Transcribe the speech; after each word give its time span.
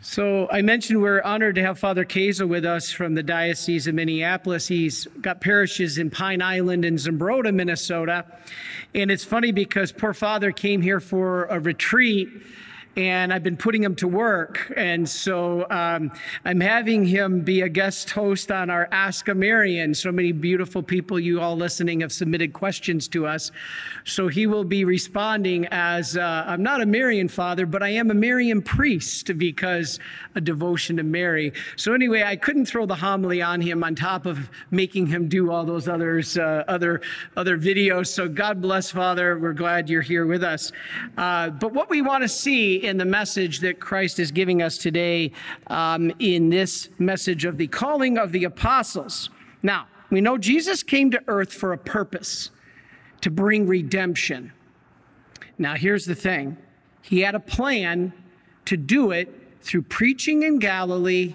So 0.00 0.48
I 0.52 0.62
mentioned 0.62 1.02
we're 1.02 1.22
honored 1.22 1.56
to 1.56 1.62
have 1.62 1.76
Father 1.76 2.04
Kaza 2.04 2.46
with 2.46 2.64
us 2.64 2.88
from 2.92 3.14
the 3.14 3.22
Diocese 3.22 3.88
of 3.88 3.96
Minneapolis. 3.96 4.68
He's 4.68 5.06
got 5.20 5.40
parishes 5.40 5.98
in 5.98 6.08
Pine 6.08 6.40
Island 6.40 6.84
and 6.84 6.96
Zumbrota, 6.96 7.52
Minnesota. 7.52 8.24
And 8.94 9.10
it's 9.10 9.24
funny 9.24 9.50
because 9.50 9.90
poor 9.90 10.14
Father 10.14 10.52
came 10.52 10.82
here 10.82 11.00
for 11.00 11.46
a 11.46 11.58
retreat 11.58 12.28
and 12.98 13.32
I've 13.32 13.44
been 13.44 13.56
putting 13.56 13.84
him 13.84 13.94
to 13.96 14.08
work. 14.08 14.72
And 14.76 15.08
so 15.08 15.70
um, 15.70 16.10
I'm 16.44 16.58
having 16.58 17.04
him 17.04 17.42
be 17.42 17.60
a 17.60 17.68
guest 17.68 18.10
host 18.10 18.50
on 18.50 18.70
our 18.70 18.88
Ask 18.90 19.28
a 19.28 19.36
Marian. 19.36 19.94
So 19.94 20.10
many 20.10 20.32
beautiful 20.32 20.82
people, 20.82 21.20
you 21.20 21.40
all 21.40 21.56
listening, 21.56 22.00
have 22.00 22.10
submitted 22.10 22.52
questions 22.52 23.06
to 23.08 23.24
us. 23.24 23.52
So 24.04 24.26
he 24.26 24.48
will 24.48 24.64
be 24.64 24.84
responding 24.84 25.68
as 25.70 26.16
uh, 26.16 26.44
I'm 26.48 26.64
not 26.64 26.80
a 26.80 26.86
Marian 26.86 27.28
father, 27.28 27.66
but 27.66 27.84
I 27.84 27.90
am 27.90 28.10
a 28.10 28.14
Marian 28.14 28.60
priest 28.62 29.38
because 29.38 30.00
a 30.34 30.40
devotion 30.40 30.96
to 30.96 31.04
Mary. 31.04 31.52
So 31.76 31.92
anyway, 31.92 32.24
I 32.24 32.34
couldn't 32.34 32.66
throw 32.66 32.84
the 32.84 32.96
homily 32.96 33.40
on 33.40 33.60
him 33.60 33.84
on 33.84 33.94
top 33.94 34.26
of 34.26 34.50
making 34.72 35.06
him 35.06 35.28
do 35.28 35.52
all 35.52 35.64
those 35.64 35.86
others, 35.86 36.36
uh, 36.36 36.64
other 36.66 37.00
other 37.36 37.56
videos. 37.56 38.08
So 38.08 38.28
God 38.28 38.60
bless, 38.60 38.90
Father. 38.90 39.38
We're 39.38 39.52
glad 39.52 39.88
you're 39.88 40.02
here 40.02 40.26
with 40.26 40.42
us. 40.42 40.72
Uh, 41.16 41.50
but 41.50 41.72
what 41.72 41.88
we 41.88 42.02
want 42.02 42.22
to 42.22 42.28
see 42.28 42.87
in 42.88 42.96
the 42.96 43.04
message 43.04 43.60
that 43.60 43.78
Christ 43.78 44.18
is 44.18 44.32
giving 44.32 44.62
us 44.62 44.78
today 44.78 45.30
um, 45.68 46.10
in 46.18 46.48
this 46.48 46.88
message 46.98 47.44
of 47.44 47.56
the 47.56 47.68
calling 47.68 48.18
of 48.18 48.32
the 48.32 48.44
apostles. 48.44 49.30
Now, 49.62 49.86
we 50.10 50.20
know 50.20 50.38
Jesus 50.38 50.82
came 50.82 51.10
to 51.10 51.22
earth 51.28 51.52
for 51.52 51.72
a 51.72 51.78
purpose 51.78 52.50
to 53.20 53.30
bring 53.30 53.66
redemption. 53.66 54.52
Now, 55.58 55.74
here's 55.74 56.06
the 56.06 56.14
thing 56.14 56.56
He 57.02 57.20
had 57.20 57.34
a 57.34 57.40
plan 57.40 58.12
to 58.64 58.76
do 58.76 59.10
it 59.10 59.28
through 59.60 59.82
preaching 59.82 60.42
in 60.42 60.58
Galilee 60.58 61.34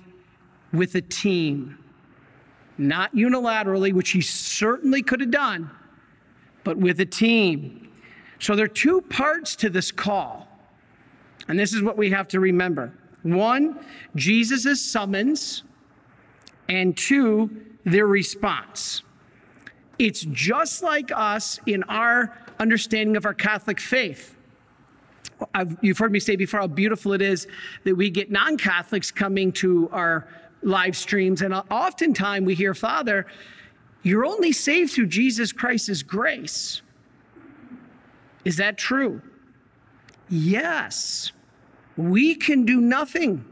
with 0.71 0.95
a 0.95 1.01
team, 1.01 1.77
not 2.77 3.15
unilaterally, 3.15 3.93
which 3.93 4.11
He 4.11 4.21
certainly 4.21 5.03
could 5.03 5.19
have 5.19 5.31
done, 5.31 5.69
but 6.63 6.77
with 6.77 6.99
a 6.99 7.05
team. 7.05 7.89
So 8.39 8.55
there 8.55 8.65
are 8.65 8.69
two 8.69 9.01
parts 9.01 9.55
to 9.57 9.69
this 9.69 9.91
call. 9.91 10.42
And 11.47 11.59
this 11.59 11.73
is 11.73 11.81
what 11.81 11.97
we 11.97 12.09
have 12.11 12.27
to 12.29 12.39
remember 12.39 12.93
one, 13.23 13.79
Jesus' 14.15 14.81
summons, 14.81 15.63
and 16.67 16.95
two, 16.95 17.49
their 17.85 18.05
response. 18.05 19.01
It's 19.97 20.21
just 20.31 20.83
like 20.83 21.11
us 21.15 21.59
in 21.65 21.83
our 21.83 22.37
understanding 22.59 23.15
of 23.15 23.25
our 23.25 23.33
Catholic 23.33 23.79
faith. 23.79 24.35
I've, 25.53 25.77
you've 25.81 25.97
heard 25.97 26.11
me 26.11 26.19
say 26.19 26.35
before 26.35 26.59
how 26.61 26.67
beautiful 26.67 27.13
it 27.13 27.21
is 27.21 27.47
that 27.83 27.95
we 27.95 28.09
get 28.09 28.31
non 28.31 28.57
Catholics 28.57 29.11
coming 29.11 29.51
to 29.53 29.89
our 29.91 30.27
live 30.61 30.95
streams, 30.95 31.41
and 31.41 31.53
oftentimes 31.53 32.45
we 32.45 32.55
hear, 32.55 32.73
Father, 32.73 33.25
you're 34.01 34.25
only 34.25 34.51
saved 34.51 34.93
through 34.93 35.07
Jesus 35.07 35.51
Christ's 35.51 36.03
grace. 36.03 36.81
Is 38.45 38.57
that 38.57 38.77
true? 38.77 39.21
Yes, 40.29 41.31
we 41.97 42.35
can 42.35 42.65
do 42.65 42.81
nothing. 42.81 43.45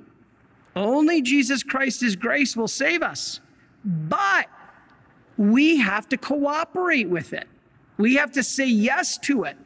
Only 0.75 1.21
Jesus 1.21 1.63
Christ's 1.63 2.15
grace 2.15 2.55
will 2.55 2.67
save 2.67 3.03
us. 3.03 3.39
But 3.83 4.47
we 5.37 5.77
have 5.77 6.07
to 6.09 6.17
cooperate 6.17 7.09
with 7.09 7.33
it. 7.33 7.47
We 7.97 8.15
have 8.15 8.31
to 8.33 8.43
say 8.43 8.65
yes 8.65 9.17
to 9.19 9.43
it. 9.43 9.57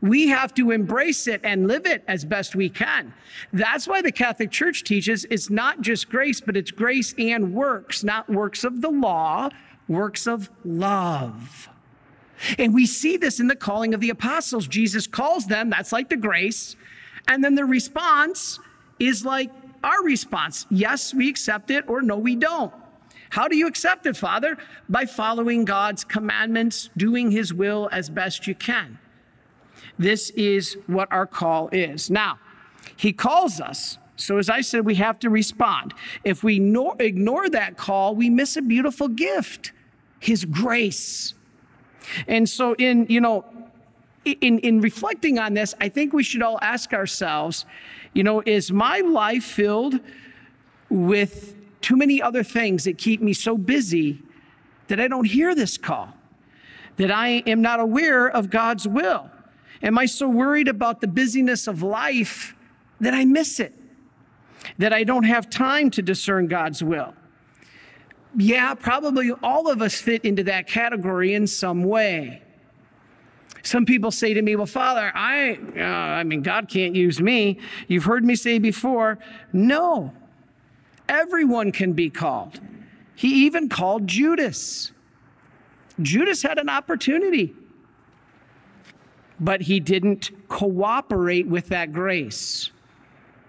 We 0.00 0.28
have 0.28 0.52
to 0.54 0.72
embrace 0.72 1.28
it 1.28 1.40
and 1.44 1.68
live 1.68 1.86
it 1.86 2.02
as 2.08 2.24
best 2.24 2.56
we 2.56 2.68
can. 2.68 3.14
That's 3.52 3.86
why 3.86 4.02
the 4.02 4.10
Catholic 4.10 4.50
Church 4.50 4.82
teaches 4.82 5.24
it's 5.30 5.48
not 5.48 5.80
just 5.80 6.08
grace, 6.08 6.40
but 6.40 6.56
it's 6.56 6.72
grace 6.72 7.14
and 7.18 7.54
works, 7.54 8.02
not 8.02 8.28
works 8.28 8.64
of 8.64 8.80
the 8.80 8.90
law, 8.90 9.48
works 9.86 10.26
of 10.26 10.50
love. 10.64 11.68
And 12.58 12.74
we 12.74 12.86
see 12.86 13.16
this 13.16 13.40
in 13.40 13.46
the 13.46 13.56
calling 13.56 13.94
of 13.94 14.00
the 14.00 14.10
apostles. 14.10 14.66
Jesus 14.66 15.06
calls 15.06 15.46
them, 15.46 15.70
that's 15.70 15.92
like 15.92 16.08
the 16.08 16.16
grace. 16.16 16.76
And 17.28 17.42
then 17.42 17.54
the 17.54 17.64
response 17.64 18.58
is 18.98 19.24
like 19.24 19.50
our 19.84 20.02
response 20.02 20.66
yes, 20.70 21.12
we 21.12 21.28
accept 21.28 21.70
it, 21.70 21.88
or 21.88 22.02
no, 22.02 22.16
we 22.16 22.36
don't. 22.36 22.72
How 23.30 23.48
do 23.48 23.56
you 23.56 23.66
accept 23.66 24.06
it, 24.06 24.16
Father? 24.16 24.58
By 24.88 25.06
following 25.06 25.64
God's 25.64 26.04
commandments, 26.04 26.90
doing 26.96 27.30
His 27.30 27.54
will 27.54 27.88
as 27.90 28.10
best 28.10 28.46
you 28.46 28.54
can. 28.54 28.98
This 29.98 30.30
is 30.30 30.76
what 30.86 31.10
our 31.10 31.26
call 31.26 31.68
is. 31.72 32.10
Now, 32.10 32.38
He 32.96 33.12
calls 33.12 33.60
us. 33.60 33.98
So, 34.16 34.36
as 34.36 34.50
I 34.50 34.60
said, 34.60 34.84
we 34.84 34.96
have 34.96 35.18
to 35.20 35.30
respond. 35.30 35.94
If 36.24 36.44
we 36.44 36.56
ignore 36.56 37.48
that 37.48 37.76
call, 37.76 38.14
we 38.14 38.28
miss 38.28 38.56
a 38.56 38.62
beautiful 38.62 39.08
gift 39.08 39.72
His 40.20 40.44
grace. 40.44 41.34
And 42.26 42.48
so, 42.48 42.74
in, 42.74 43.06
you 43.08 43.20
know, 43.20 43.44
in, 44.24 44.58
in 44.60 44.80
reflecting 44.80 45.38
on 45.38 45.54
this, 45.54 45.74
I 45.80 45.88
think 45.88 46.12
we 46.12 46.22
should 46.22 46.42
all 46.42 46.58
ask 46.62 46.92
ourselves, 46.92 47.66
you 48.12 48.22
know, 48.22 48.42
is 48.44 48.70
my 48.70 49.00
life 49.00 49.44
filled 49.44 50.00
with 50.88 51.54
too 51.80 51.96
many 51.96 52.22
other 52.22 52.42
things 52.42 52.84
that 52.84 52.98
keep 52.98 53.20
me 53.20 53.32
so 53.32 53.56
busy 53.56 54.22
that 54.88 55.00
I 55.00 55.08
don't 55.08 55.24
hear 55.24 55.54
this 55.54 55.76
call, 55.76 56.14
that 56.96 57.10
I 57.10 57.42
am 57.46 57.62
not 57.62 57.80
aware 57.80 58.28
of 58.28 58.50
God's 58.50 58.86
will? 58.86 59.30
Am 59.82 59.98
I 59.98 60.06
so 60.06 60.28
worried 60.28 60.68
about 60.68 61.00
the 61.00 61.08
busyness 61.08 61.66
of 61.66 61.82
life 61.82 62.54
that 63.00 63.14
I 63.14 63.24
miss 63.24 63.58
it? 63.58 63.74
That 64.78 64.92
I 64.92 65.02
don't 65.02 65.24
have 65.24 65.50
time 65.50 65.90
to 65.90 66.02
discern 66.02 66.46
God's 66.46 66.84
will? 66.84 67.14
Yeah, 68.36 68.74
probably 68.74 69.32
all 69.42 69.70
of 69.70 69.82
us 69.82 70.00
fit 70.00 70.24
into 70.24 70.42
that 70.44 70.66
category 70.66 71.34
in 71.34 71.46
some 71.46 71.84
way. 71.84 72.42
Some 73.62 73.84
people 73.84 74.10
say 74.10 74.34
to 74.34 74.42
me, 74.42 74.56
Well, 74.56 74.66
Father, 74.66 75.12
I, 75.14 75.58
uh, 75.76 75.82
I 75.82 76.24
mean, 76.24 76.42
God 76.42 76.68
can't 76.68 76.94
use 76.94 77.20
me. 77.20 77.58
You've 77.88 78.04
heard 78.04 78.24
me 78.24 78.34
say 78.34 78.58
before, 78.58 79.18
no, 79.52 80.12
everyone 81.08 81.72
can 81.72 81.92
be 81.92 82.10
called. 82.10 82.60
He 83.14 83.46
even 83.46 83.68
called 83.68 84.06
Judas. 84.06 84.92
Judas 86.00 86.42
had 86.42 86.58
an 86.58 86.68
opportunity, 86.68 87.54
but 89.38 89.60
he 89.62 89.78
didn't 89.78 90.30
cooperate 90.48 91.46
with 91.46 91.68
that 91.68 91.92
grace. 91.92 92.70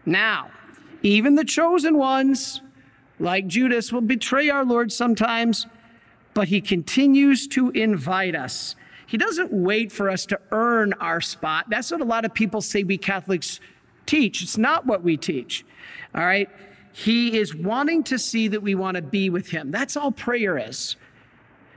Now, 0.06 0.52
even 1.02 1.36
the 1.36 1.46
chosen 1.46 1.98
ones, 1.98 2.62
like 3.24 3.48
Judas, 3.48 3.92
will 3.92 4.02
betray 4.02 4.50
our 4.50 4.66
Lord 4.66 4.92
sometimes, 4.92 5.66
but 6.34 6.50
he 6.50 6.60
continues 6.60 7.48
to 7.48 7.70
invite 7.72 8.36
us. 8.36 8.76
He 9.08 9.18
doesn't 9.18 9.52
wait 9.54 9.92
for 9.92 10.10
us 10.10 10.26
to 10.28 10.40
earn 10.52 10.94
our 11.00 11.22
spot. 11.22 11.70
That's 11.70 11.90
what 11.90 12.02
a 12.02 12.06
lot 12.06 12.26
of 12.26 12.34
people 12.34 12.62
say 12.62 12.84
we 12.84 12.98
Catholics 12.98 13.60
teach. 14.06 14.44
It's 14.44 14.58
not 14.58 14.86
what 14.86 15.04
we 15.04 15.16
teach. 15.18 15.66
All 16.14 16.26
right? 16.26 16.50
He 16.92 17.38
is 17.38 17.56
wanting 17.56 18.04
to 18.06 18.20
see 18.20 18.50
that 18.50 18.62
we 18.62 18.76
want 18.76 18.96
to 18.96 19.02
be 19.02 19.30
with 19.30 19.48
him. 19.48 19.72
That's 19.72 19.96
all 19.96 20.12
prayer 20.12 20.58
is. 20.58 20.96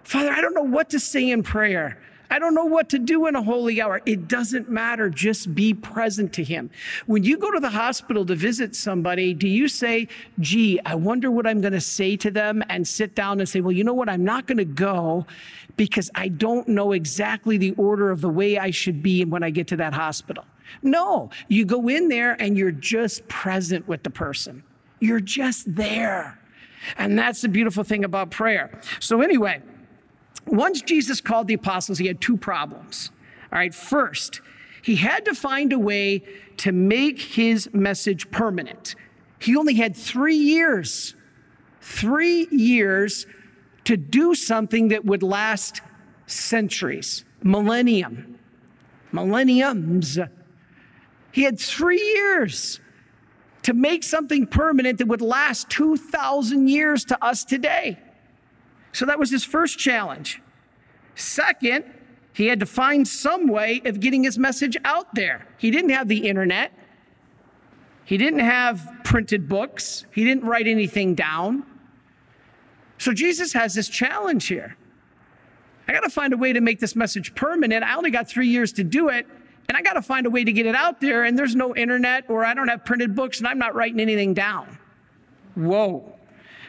Father, 0.02 0.30
I 0.30 0.40
don't 0.40 0.54
know 0.54 0.62
what 0.62 0.90
to 0.90 1.00
say 1.00 1.30
in 1.30 1.42
prayer. 1.42 1.98
I 2.30 2.38
don't 2.38 2.54
know 2.54 2.64
what 2.64 2.88
to 2.90 2.98
do 2.98 3.26
in 3.26 3.36
a 3.36 3.42
holy 3.42 3.80
hour. 3.80 4.00
It 4.06 4.28
doesn't 4.28 4.68
matter. 4.68 5.08
Just 5.10 5.54
be 5.54 5.74
present 5.74 6.32
to 6.34 6.44
Him. 6.44 6.70
When 7.06 7.24
you 7.24 7.36
go 7.38 7.50
to 7.50 7.60
the 7.60 7.70
hospital 7.70 8.24
to 8.26 8.34
visit 8.34 8.74
somebody, 8.74 9.34
do 9.34 9.48
you 9.48 9.68
say, 9.68 10.08
gee, 10.40 10.80
I 10.84 10.94
wonder 10.94 11.30
what 11.30 11.46
I'm 11.46 11.60
going 11.60 11.72
to 11.72 11.80
say 11.80 12.16
to 12.16 12.30
them 12.30 12.62
and 12.68 12.86
sit 12.86 13.14
down 13.14 13.40
and 13.40 13.48
say, 13.48 13.60
well, 13.60 13.72
you 13.72 13.84
know 13.84 13.94
what? 13.94 14.08
I'm 14.08 14.24
not 14.24 14.46
going 14.46 14.58
to 14.58 14.64
go 14.64 15.26
because 15.76 16.10
I 16.14 16.28
don't 16.28 16.68
know 16.68 16.92
exactly 16.92 17.58
the 17.58 17.72
order 17.72 18.10
of 18.10 18.20
the 18.20 18.28
way 18.28 18.58
I 18.58 18.70
should 18.70 19.02
be 19.02 19.24
when 19.24 19.42
I 19.42 19.50
get 19.50 19.66
to 19.68 19.76
that 19.76 19.92
hospital. 19.92 20.44
No, 20.82 21.30
you 21.48 21.64
go 21.64 21.88
in 21.88 22.08
there 22.08 22.40
and 22.40 22.56
you're 22.56 22.72
just 22.72 23.26
present 23.28 23.86
with 23.86 24.02
the 24.02 24.10
person. 24.10 24.62
You're 25.00 25.20
just 25.20 25.74
there. 25.74 26.38
And 26.98 27.18
that's 27.18 27.42
the 27.42 27.48
beautiful 27.48 27.84
thing 27.84 28.04
about 28.04 28.30
prayer. 28.30 28.78
So, 29.00 29.20
anyway, 29.20 29.62
once 30.46 30.80
Jesus 30.82 31.20
called 31.20 31.48
the 31.48 31.54
apostles, 31.54 31.98
he 31.98 32.06
had 32.06 32.20
two 32.20 32.36
problems. 32.36 33.10
All 33.52 33.58
right, 33.58 33.74
first, 33.74 34.40
he 34.82 34.96
had 34.96 35.24
to 35.24 35.34
find 35.34 35.72
a 35.72 35.78
way 35.78 36.22
to 36.58 36.72
make 36.72 37.20
his 37.20 37.68
message 37.72 38.30
permanent. 38.30 38.94
He 39.38 39.56
only 39.56 39.74
had 39.74 39.96
three 39.96 40.36
years, 40.36 41.14
three 41.80 42.46
years 42.50 43.26
to 43.84 43.96
do 43.96 44.34
something 44.34 44.88
that 44.88 45.04
would 45.04 45.22
last 45.22 45.80
centuries, 46.26 47.24
millennium, 47.42 48.38
millenniums. 49.12 50.18
He 51.32 51.42
had 51.42 51.58
three 51.58 52.02
years 52.02 52.80
to 53.62 53.74
make 53.74 54.04
something 54.04 54.46
permanent 54.46 54.98
that 54.98 55.08
would 55.08 55.20
last 55.20 55.68
2,000 55.70 56.68
years 56.68 57.04
to 57.06 57.24
us 57.24 57.44
today. 57.44 57.98
So 58.96 59.04
that 59.04 59.18
was 59.18 59.30
his 59.30 59.44
first 59.44 59.78
challenge. 59.78 60.40
Second, 61.16 61.84
he 62.32 62.46
had 62.46 62.60
to 62.60 62.64
find 62.64 63.06
some 63.06 63.46
way 63.46 63.82
of 63.84 64.00
getting 64.00 64.24
his 64.24 64.38
message 64.38 64.74
out 64.86 65.14
there. 65.14 65.46
He 65.58 65.70
didn't 65.70 65.90
have 65.90 66.08
the 66.08 66.26
internet. 66.26 66.72
He 68.06 68.16
didn't 68.16 68.38
have 68.38 68.90
printed 69.04 69.50
books, 69.50 70.06
he 70.14 70.24
didn't 70.24 70.44
write 70.44 70.66
anything 70.66 71.14
down. 71.14 71.66
So 72.96 73.12
Jesus 73.12 73.52
has 73.52 73.74
this 73.74 73.90
challenge 73.90 74.46
here. 74.46 74.78
I 75.86 75.92
got 75.92 76.00
to 76.00 76.08
find 76.08 76.32
a 76.32 76.38
way 76.38 76.54
to 76.54 76.62
make 76.62 76.80
this 76.80 76.96
message 76.96 77.34
permanent. 77.34 77.84
I 77.84 77.96
only 77.96 78.10
got 78.10 78.26
three 78.26 78.48
years 78.48 78.72
to 78.72 78.82
do 78.82 79.10
it, 79.10 79.26
and 79.68 79.76
I 79.76 79.82
got 79.82 79.92
to 79.92 80.02
find 80.02 80.24
a 80.24 80.30
way 80.30 80.42
to 80.42 80.52
get 80.54 80.64
it 80.64 80.74
out 80.74 81.02
there. 81.02 81.24
And 81.24 81.38
there's 81.38 81.54
no 81.54 81.76
internet, 81.76 82.30
or 82.30 82.46
I 82.46 82.54
don't 82.54 82.68
have 82.68 82.86
printed 82.86 83.14
books, 83.14 83.40
and 83.40 83.46
I'm 83.46 83.58
not 83.58 83.74
writing 83.74 84.00
anything 84.00 84.32
down. 84.32 84.78
Whoa. 85.54 86.15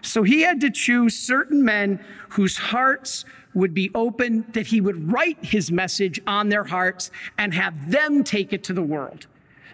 So 0.01 0.23
he 0.23 0.41
had 0.41 0.61
to 0.61 0.69
choose 0.69 1.17
certain 1.17 1.63
men 1.63 2.03
whose 2.29 2.57
hearts 2.57 3.25
would 3.53 3.73
be 3.73 3.89
open, 3.95 4.45
that 4.53 4.67
he 4.67 4.81
would 4.81 5.11
write 5.11 5.43
his 5.43 5.71
message 5.71 6.19
on 6.27 6.49
their 6.49 6.63
hearts 6.63 7.09
and 7.37 7.53
have 7.53 7.91
them 7.91 8.23
take 8.23 8.53
it 8.53 8.63
to 8.65 8.73
the 8.73 8.83
world. 8.83 9.27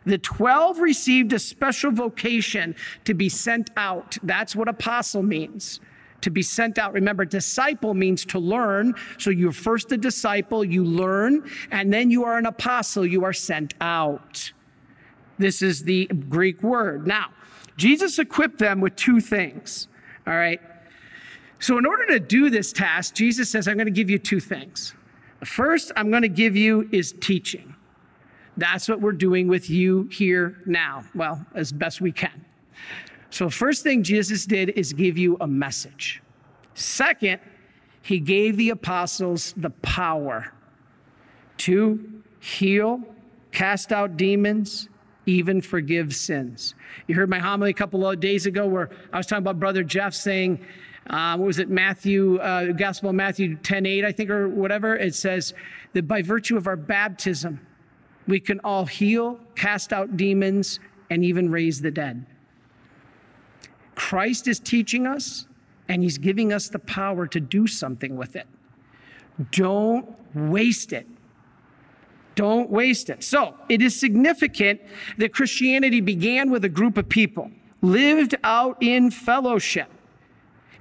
The 0.05 0.17
12 0.17 0.79
received 0.79 1.33
a 1.33 1.39
special 1.39 1.91
vocation 1.91 2.75
to 3.05 3.13
be 3.13 3.29
sent 3.29 3.69
out. 3.77 4.17
That's 4.23 4.55
what 4.55 4.67
apostle 4.67 5.23
means 5.23 5.79
to 6.21 6.29
be 6.29 6.41
sent 6.41 6.77
out. 6.77 6.93
Remember, 6.93 7.25
disciple 7.25 7.93
means 7.93 8.25
to 8.25 8.39
learn. 8.39 8.95
So 9.17 9.29
you're 9.29 9.51
first 9.51 9.91
a 9.91 9.97
disciple, 9.97 10.63
you 10.63 10.83
learn, 10.83 11.49
and 11.69 11.93
then 11.93 12.09
you 12.09 12.23
are 12.23 12.37
an 12.37 12.45
apostle, 12.45 13.05
you 13.05 13.23
are 13.23 13.33
sent 13.33 13.73
out. 13.81 14.51
This 15.37 15.61
is 15.61 15.83
the 15.83 16.05
Greek 16.07 16.63
word. 16.63 17.05
Now, 17.05 17.27
Jesus 17.75 18.19
equipped 18.19 18.59
them 18.59 18.81
with 18.81 18.95
two 18.95 19.19
things. 19.19 19.87
All 20.25 20.33
right. 20.33 20.61
So, 21.59 21.77
in 21.77 21.85
order 21.85 22.05
to 22.07 22.19
do 22.19 22.49
this 22.49 22.73
task, 22.73 23.15
Jesus 23.15 23.49
says, 23.49 23.67
I'm 23.67 23.75
going 23.75 23.85
to 23.85 23.91
give 23.91 24.09
you 24.09 24.19
two 24.19 24.39
things. 24.39 24.93
The 25.39 25.45
first 25.45 25.91
I'm 25.95 26.09
going 26.09 26.21
to 26.21 26.29
give 26.29 26.55
you 26.55 26.89
is 26.91 27.13
teaching. 27.19 27.75
That's 28.57 28.87
what 28.87 29.01
we're 29.01 29.13
doing 29.13 29.47
with 29.47 29.69
you 29.69 30.03
here 30.11 30.61
now. 30.65 31.05
Well, 31.15 31.45
as 31.55 31.71
best 31.71 32.01
we 32.01 32.11
can. 32.11 32.45
So, 33.29 33.49
first 33.49 33.83
thing 33.83 34.03
Jesus 34.03 34.45
did 34.45 34.69
is 34.71 34.93
give 34.93 35.17
you 35.17 35.37
a 35.41 35.47
message. 35.47 36.21
Second, 36.75 37.39
he 38.01 38.19
gave 38.19 38.57
the 38.57 38.69
apostles 38.69 39.53
the 39.57 39.69
power 39.69 40.53
to 41.57 42.21
heal, 42.39 43.01
cast 43.51 43.91
out 43.91 44.17
demons, 44.17 44.89
even 45.25 45.61
forgive 45.61 46.15
sins. 46.15 46.75
You 47.07 47.15
heard 47.15 47.29
my 47.29 47.39
homily 47.39 47.71
a 47.71 47.73
couple 47.73 48.07
of 48.07 48.19
days 48.19 48.45
ago 48.45 48.67
where 48.67 48.89
I 49.11 49.17
was 49.17 49.25
talking 49.25 49.43
about 49.43 49.59
Brother 49.59 49.83
Jeff 49.83 50.13
saying, 50.13 50.59
uh, 51.09 51.35
what 51.37 51.45
was 51.45 51.59
it, 51.59 51.69
Matthew, 51.69 52.37
uh, 52.37 52.71
Gospel 52.71 53.09
of 53.09 53.15
Matthew 53.15 53.55
10 53.57 53.85
8, 53.85 54.05
I 54.05 54.11
think, 54.11 54.29
or 54.29 54.47
whatever. 54.47 54.95
It 54.95 55.15
says 55.15 55.53
that 55.93 56.07
by 56.07 56.21
virtue 56.21 56.55
of 56.55 56.67
our 56.67 56.77
baptism, 56.77 57.59
we 58.27 58.39
can 58.39 58.59
all 58.63 58.85
heal, 58.85 59.39
cast 59.55 59.91
out 59.91 60.15
demons, 60.15 60.79
and 61.09 61.25
even 61.25 61.51
raise 61.51 61.81
the 61.81 61.91
dead. 61.91 62.25
Christ 63.95 64.47
is 64.47 64.59
teaching 64.59 65.05
us, 65.05 65.45
and 65.89 66.01
He's 66.01 66.17
giving 66.17 66.53
us 66.53 66.69
the 66.69 66.79
power 66.79 67.27
to 67.27 67.39
do 67.39 67.67
something 67.67 68.15
with 68.15 68.35
it. 68.35 68.47
Don't 69.51 70.15
waste 70.33 70.93
it. 70.93 71.07
Don't 72.35 72.69
waste 72.69 73.09
it. 73.09 73.23
So, 73.23 73.55
it 73.69 73.81
is 73.81 73.99
significant 73.99 74.81
that 75.17 75.33
Christianity 75.33 76.01
began 76.01 76.49
with 76.49 76.65
a 76.65 76.69
group 76.69 76.97
of 76.97 77.09
people, 77.09 77.51
lived 77.81 78.35
out 78.43 78.77
in 78.81 79.11
fellowship. 79.11 79.89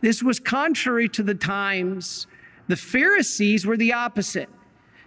This 0.00 0.22
was 0.22 0.40
contrary 0.40 1.08
to 1.10 1.22
the 1.22 1.34
times. 1.34 2.26
The 2.68 2.76
Pharisees 2.76 3.66
were 3.66 3.76
the 3.76 3.92
opposite. 3.92 4.48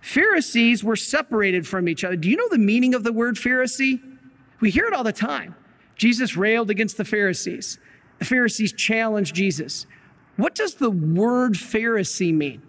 Pharisees 0.01 0.83
were 0.83 0.95
separated 0.95 1.67
from 1.67 1.89
each 1.89 2.03
other. 2.03 2.15
Do 2.15 2.29
you 2.29 2.37
know 2.37 2.47
the 2.49 2.59
meaning 2.59 2.93
of 2.93 3.03
the 3.03 3.11
word 3.11 3.35
Pharisee? 3.35 3.99
We 4.59 4.69
hear 4.69 4.85
it 4.85 4.93
all 4.93 5.03
the 5.03 5.11
time. 5.11 5.55
Jesus 5.95 6.37
railed 6.37 6.69
against 6.69 6.97
the 6.97 7.05
Pharisees. 7.05 7.79
The 8.19 8.25
Pharisees 8.25 8.71
challenged 8.73 9.33
Jesus. 9.33 9.87
What 10.37 10.53
does 10.53 10.75
the 10.75 10.91
word 10.91 11.53
Pharisee 11.53 12.33
mean? 12.33 12.61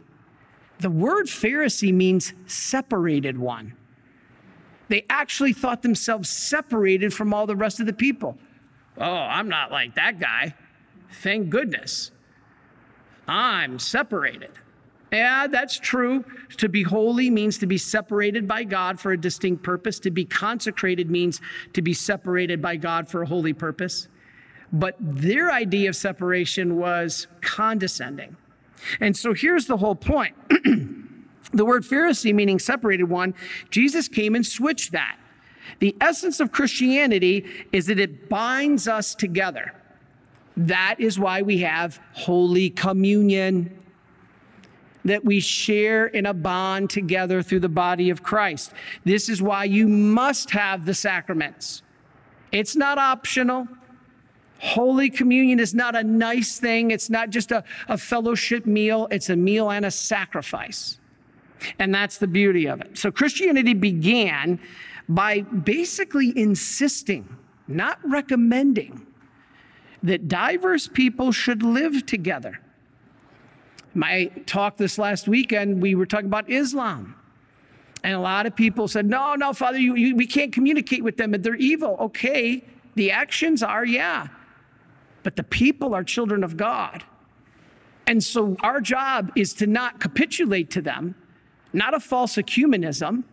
The 0.79 0.91
word 0.91 1.27
Pharisee 1.27 1.93
means 1.93 2.35
separated 2.47 3.39
one. 3.39 3.75
They 4.89 5.05
actually 5.11 5.53
thought 5.53 5.83
themselves 5.83 6.29
separated 6.29 7.13
from 7.13 7.35
all 7.35 7.47
the 7.47 7.57
rest 7.57 7.81
of 7.81 7.87
the 7.87 7.93
people. 7.93 8.39
Oh, 8.99 9.05
I'm 9.05 9.49
not 9.49 9.73
like 9.73 9.95
that 9.97 10.21
guy. 10.21 10.55
Thank 11.23 11.51
goodness. 11.51 12.11
I'm 13.27 13.79
separated. 13.79 14.53
Yeah, 15.13 15.47
that's 15.47 15.79
true. 15.79 16.25
To 16.59 16.69
be 16.69 16.83
holy 16.83 17.31
means 17.31 17.59
to 17.59 17.67
be 17.67 17.79
separated 17.79 18.47
by 18.47 18.65
God 18.65 19.01
for 19.01 19.13
a 19.13 19.21
distinct 19.21 19.63
purpose. 19.63 19.99
To 20.01 20.11
be 20.11 20.25
consecrated 20.25 21.11
means 21.11 21.41
to 21.73 21.83
be 21.83 21.95
separated 21.95 22.61
by 22.61 22.77
God 22.77 23.09
for 23.09 23.23
a 23.23 23.27
holy 23.27 23.53
purpose. 23.53 24.09
But 24.73 24.97
their 25.01 25.53
idea 25.53 25.89
of 25.89 25.97
separation 25.97 26.77
was 26.77 27.29
condescending. 27.41 28.37
And 29.01 29.17
so 29.17 29.35
here's 29.35 29.67
the 29.67 29.77
whole 29.77 29.95
point 29.95 30.35
the 31.53 31.65
word 31.65 31.83
Pharisee, 31.83 32.35
meaning 32.35 32.59
separated 32.59 33.05
one, 33.05 33.35
Jesus 33.71 34.09
came 34.09 34.35
and 34.35 34.45
switched 34.45 34.93
that. 34.93 35.19
The 35.79 35.97
essence 36.01 36.41
of 36.41 36.53
Christianity 36.53 37.47
is 37.73 37.87
that 37.87 37.99
it 37.99 38.29
binds 38.29 38.89
us 38.89 39.15
together. 39.15 39.75
That 40.57 40.97
is 40.99 41.19
why 41.19 41.43
we 41.43 41.59
have 41.59 42.01
Holy 42.15 42.71
Communion, 42.71 43.79
that 45.05 45.25
we 45.25 45.41
share 45.41 46.07
in 46.07 46.27
a 46.27 46.35
bond 46.35 46.91
together 46.91 47.43
through 47.43 47.61
the 47.61 47.69
body 47.69 48.11
of 48.11 48.23
Christ. 48.23 48.73
This 49.05 49.29
is 49.29 49.43
why 49.43 49.65
you 49.65 49.87
must 49.87 50.51
have 50.51 50.87
the 50.87 50.95
sacraments. 50.95 51.83
It's 52.53 52.75
not 52.75 52.97
optional. 52.99 53.69
Holy 54.59 55.11
Communion 55.11 55.61
is 55.61 55.75
not 55.75 55.95
a 55.95 56.03
nice 56.03 56.59
thing. 56.59 56.91
It's 56.91 57.11
not 57.11 57.31
just 57.31 57.53
a, 57.53 57.63
a 57.89 57.99
fellowship 57.99 58.67
meal, 58.67 59.09
it's 59.11 59.29
a 59.29 59.37
meal 59.37 59.71
and 59.71 59.85
a 59.85 59.91
sacrifice. 59.91 60.99
And 61.79 61.95
that's 61.95 62.19
the 62.19 62.27
beauty 62.27 62.67
of 62.67 62.81
it. 62.81 62.97
So 62.99 63.11
Christianity 63.11 63.75
began 63.75 64.61
by 65.09 65.41
basically 65.41 66.37
insisting, 66.37 67.37
not 67.69 67.99
recommending, 68.05 69.07
that 70.03 70.29
diverse 70.29 70.87
people 70.87 71.33
should 71.33 71.63
live 71.63 72.07
together. 72.07 72.61
My 73.95 74.27
talk 74.45 74.77
this 74.77 74.99
last 74.99 75.27
weekend, 75.27 75.81
we 75.81 75.95
were 75.95 76.07
talking 76.07 76.27
about 76.27 76.51
Islam. 76.51 77.15
And 78.05 78.15
a 78.15 78.21
lot 78.21 78.47
of 78.47 78.55
people 78.55 78.89
said, 78.89 79.07
no, 79.07 79.35
no, 79.35 79.53
Father, 79.53 79.79
you, 79.79 79.97
you, 79.97 80.15
we 80.15 80.27
can't 80.27 80.53
communicate 80.53 81.03
with 81.03 81.17
them, 81.17 81.33
they're 81.33 81.55
evil. 81.55 81.97
Okay, 82.01 82.63
the 82.95 83.11
actions 83.11 83.63
are, 83.63 83.85
yeah 83.85 84.29
but 85.27 85.35
the 85.35 85.43
people 85.43 85.93
are 85.93 86.05
children 86.05 86.45
of 86.45 86.57
God. 86.57 87.03
And 88.07 88.23
so 88.23 88.57
our 88.61 88.81
job 88.81 89.33
is 89.35 89.55
to 89.55 89.67
not 89.67 89.99
capitulate 89.99 90.71
to 90.71 90.81
them, 90.81 91.17
not 91.73 91.95
a 91.95 91.99
false 91.99 92.37
ecumenism, 92.37 93.25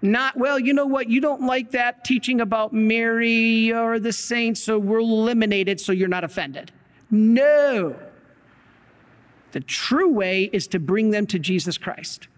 not, 0.00 0.38
well, 0.38 0.58
you 0.58 0.72
know 0.72 0.86
what, 0.86 1.10
you 1.10 1.20
don't 1.20 1.42
like 1.42 1.72
that 1.72 2.02
teaching 2.02 2.40
about 2.40 2.72
Mary 2.72 3.70
or 3.74 3.98
the 3.98 4.10
saints, 4.10 4.62
so 4.62 4.78
we'll 4.78 5.00
eliminate 5.00 5.68
it 5.68 5.80
so 5.80 5.92
you're 5.92 6.08
not 6.08 6.24
offended. 6.24 6.72
No. 7.10 7.94
The 9.52 9.60
true 9.60 10.08
way 10.08 10.44
is 10.44 10.66
to 10.68 10.78
bring 10.78 11.10
them 11.10 11.26
to 11.26 11.38
Jesus 11.38 11.76
Christ 11.76 12.28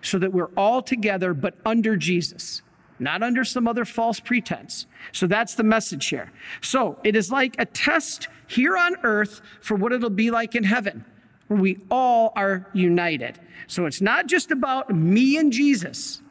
so 0.00 0.18
that 0.18 0.32
we're 0.32 0.54
all 0.56 0.80
together 0.80 1.34
but 1.34 1.56
under 1.66 1.94
Jesus 1.94 2.62
not 2.98 3.22
under 3.22 3.44
some 3.44 3.68
other 3.68 3.84
false 3.84 4.20
pretense. 4.20 4.86
So 5.12 5.26
that's 5.26 5.54
the 5.54 5.62
message 5.62 6.08
here. 6.08 6.32
So 6.60 6.98
it 7.04 7.16
is 7.16 7.30
like 7.30 7.56
a 7.58 7.66
test 7.66 8.28
here 8.46 8.76
on 8.76 8.96
earth 9.02 9.40
for 9.60 9.76
what 9.76 9.92
it'll 9.92 10.10
be 10.10 10.30
like 10.30 10.54
in 10.54 10.64
heaven, 10.64 11.04
where 11.48 11.60
we 11.60 11.78
all 11.90 12.32
are 12.36 12.66
united. 12.72 13.38
So 13.66 13.86
it's 13.86 14.00
not 14.00 14.26
just 14.26 14.50
about 14.50 14.94
me 14.94 15.36
and 15.36 15.52
Jesus. 15.52 16.22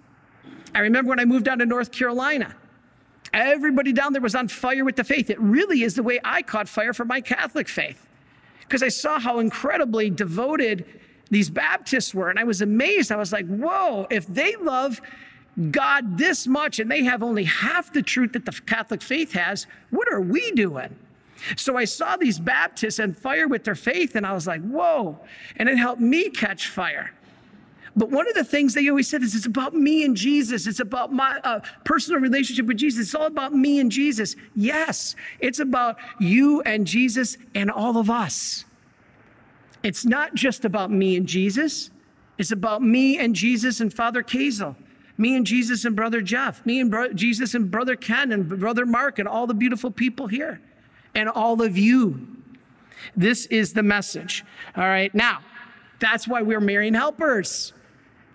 I 0.73 0.79
remember 0.79 1.09
when 1.09 1.19
I 1.19 1.25
moved 1.25 1.45
down 1.45 1.59
to 1.59 1.65
North 1.65 1.91
Carolina, 1.91 2.55
everybody 3.33 3.93
down 3.93 4.13
there 4.13 4.21
was 4.21 4.35
on 4.35 4.47
fire 4.47 4.85
with 4.85 4.95
the 4.95 5.03
faith. 5.03 5.29
It 5.29 5.39
really 5.39 5.83
is 5.83 5.95
the 5.95 6.03
way 6.03 6.19
I 6.23 6.41
caught 6.41 6.67
fire 6.67 6.93
for 6.93 7.05
my 7.05 7.21
Catholic 7.21 7.67
faith 7.67 8.07
because 8.61 8.83
I 8.83 8.89
saw 8.89 9.19
how 9.19 9.39
incredibly 9.39 10.09
devoted 10.09 10.85
these 11.29 11.49
Baptists 11.49 12.13
were. 12.13 12.29
And 12.29 12.39
I 12.39 12.43
was 12.43 12.61
amazed. 12.61 13.11
I 13.11 13.15
was 13.15 13.31
like, 13.31 13.47
whoa, 13.47 14.07
if 14.09 14.27
they 14.27 14.55
love 14.57 15.01
God 15.71 16.17
this 16.17 16.45
much 16.45 16.79
and 16.79 16.89
they 16.89 17.03
have 17.03 17.23
only 17.23 17.45
half 17.45 17.91
the 17.91 18.03
truth 18.03 18.33
that 18.33 18.45
the 18.45 18.51
Catholic 18.51 19.01
faith 19.01 19.33
has, 19.33 19.65
what 19.89 20.11
are 20.11 20.21
we 20.21 20.51
doing? 20.51 20.95
So 21.55 21.77
I 21.77 21.85
saw 21.85 22.15
these 22.15 22.39
Baptists 22.39 22.99
on 22.99 23.13
fire 23.13 23.47
with 23.47 23.63
their 23.63 23.75
faith, 23.75 24.15
and 24.15 24.25
I 24.25 24.33
was 24.33 24.47
like, 24.47 24.61
whoa. 24.61 25.19
And 25.55 25.69
it 25.69 25.77
helped 25.77 26.01
me 26.01 26.29
catch 26.29 26.67
fire. 26.67 27.11
But 27.95 28.11
one 28.11 28.27
of 28.27 28.35
the 28.35 28.43
things 28.43 28.73
they 28.73 28.87
always 28.89 29.07
said 29.07 29.23
is 29.23 29.33
it's 29.33 29.47
about 29.47 29.73
me 29.73 30.03
and 30.03 30.15
Jesus. 30.15 30.67
It's 30.67 30.79
about 30.79 31.11
my 31.11 31.39
uh, 31.43 31.61
personal 31.83 32.21
relationship 32.21 32.67
with 32.67 32.77
Jesus. 32.77 33.07
It's 33.07 33.15
all 33.15 33.25
about 33.25 33.53
me 33.53 33.79
and 33.79 33.91
Jesus. 33.91 34.35
Yes, 34.55 35.15
it's 35.39 35.59
about 35.59 35.97
you 36.19 36.61
and 36.61 36.85
Jesus 36.85 37.37
and 37.55 37.71
all 37.71 37.97
of 37.97 38.09
us. 38.09 38.65
It's 39.83 40.05
not 40.05 40.35
just 40.35 40.65
about 40.65 40.91
me 40.91 41.15
and 41.17 41.25
Jesus, 41.25 41.89
it's 42.37 42.51
about 42.51 42.83
me 42.83 43.17
and 43.17 43.35
Jesus 43.35 43.79
and 43.79 43.91
Father 43.91 44.21
Kazel 44.21 44.75
Me 45.17 45.35
and 45.35 45.45
Jesus 45.45 45.85
and 45.85 45.95
Brother 45.95 46.21
Jeff, 46.21 46.65
me 46.65 46.79
and 46.79 46.91
bro- 46.91 47.13
Jesus 47.13 47.55
and 47.55 47.71
Brother 47.71 47.95
Ken 47.95 48.31
and 48.31 48.47
Brother 48.47 48.85
Mark 48.85 49.19
and 49.19 49.27
all 49.27 49.47
the 49.47 49.53
beautiful 49.53 49.89
people 49.89 50.27
here, 50.27 50.61
and 51.15 51.27
all 51.29 51.61
of 51.61 51.77
you. 51.77 52.27
This 53.15 53.45
is 53.47 53.73
the 53.73 53.83
message. 53.83 54.45
All 54.75 54.83
right, 54.83 55.13
now, 55.15 55.39
that's 55.99 56.27
why 56.27 56.41
we're 56.41 56.59
Marian 56.59 56.93
helpers. 56.93 57.73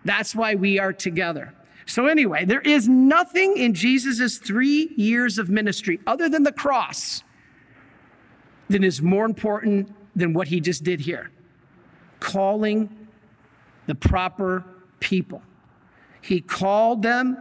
That's 0.05 0.35
why 0.35 0.57
we 0.57 0.79
are 0.79 0.93
together. 0.93 1.55
So, 1.87 2.07
anyway, 2.07 2.45
there 2.45 2.61
is 2.61 2.89
nothing 2.89 3.57
in 3.57 3.75
Jesus' 3.75 4.39
three 4.39 4.93
years 4.97 5.39
of 5.39 5.49
ministry 5.49 6.01
other 6.07 6.29
than 6.29 6.43
the 6.43 6.53
cross 6.53 7.23
that 8.69 8.83
is 8.83 9.03
more 9.03 9.25
important 9.25 9.95
than 10.17 10.33
what 10.33 10.49
he 10.49 10.61
just 10.61 10.85
did 10.85 11.01
here 11.01 11.31
calling 12.21 13.09
the 13.87 13.95
proper 13.95 14.65
people. 15.01 15.43
He 16.23 16.41
called 16.41 17.03
them 17.03 17.37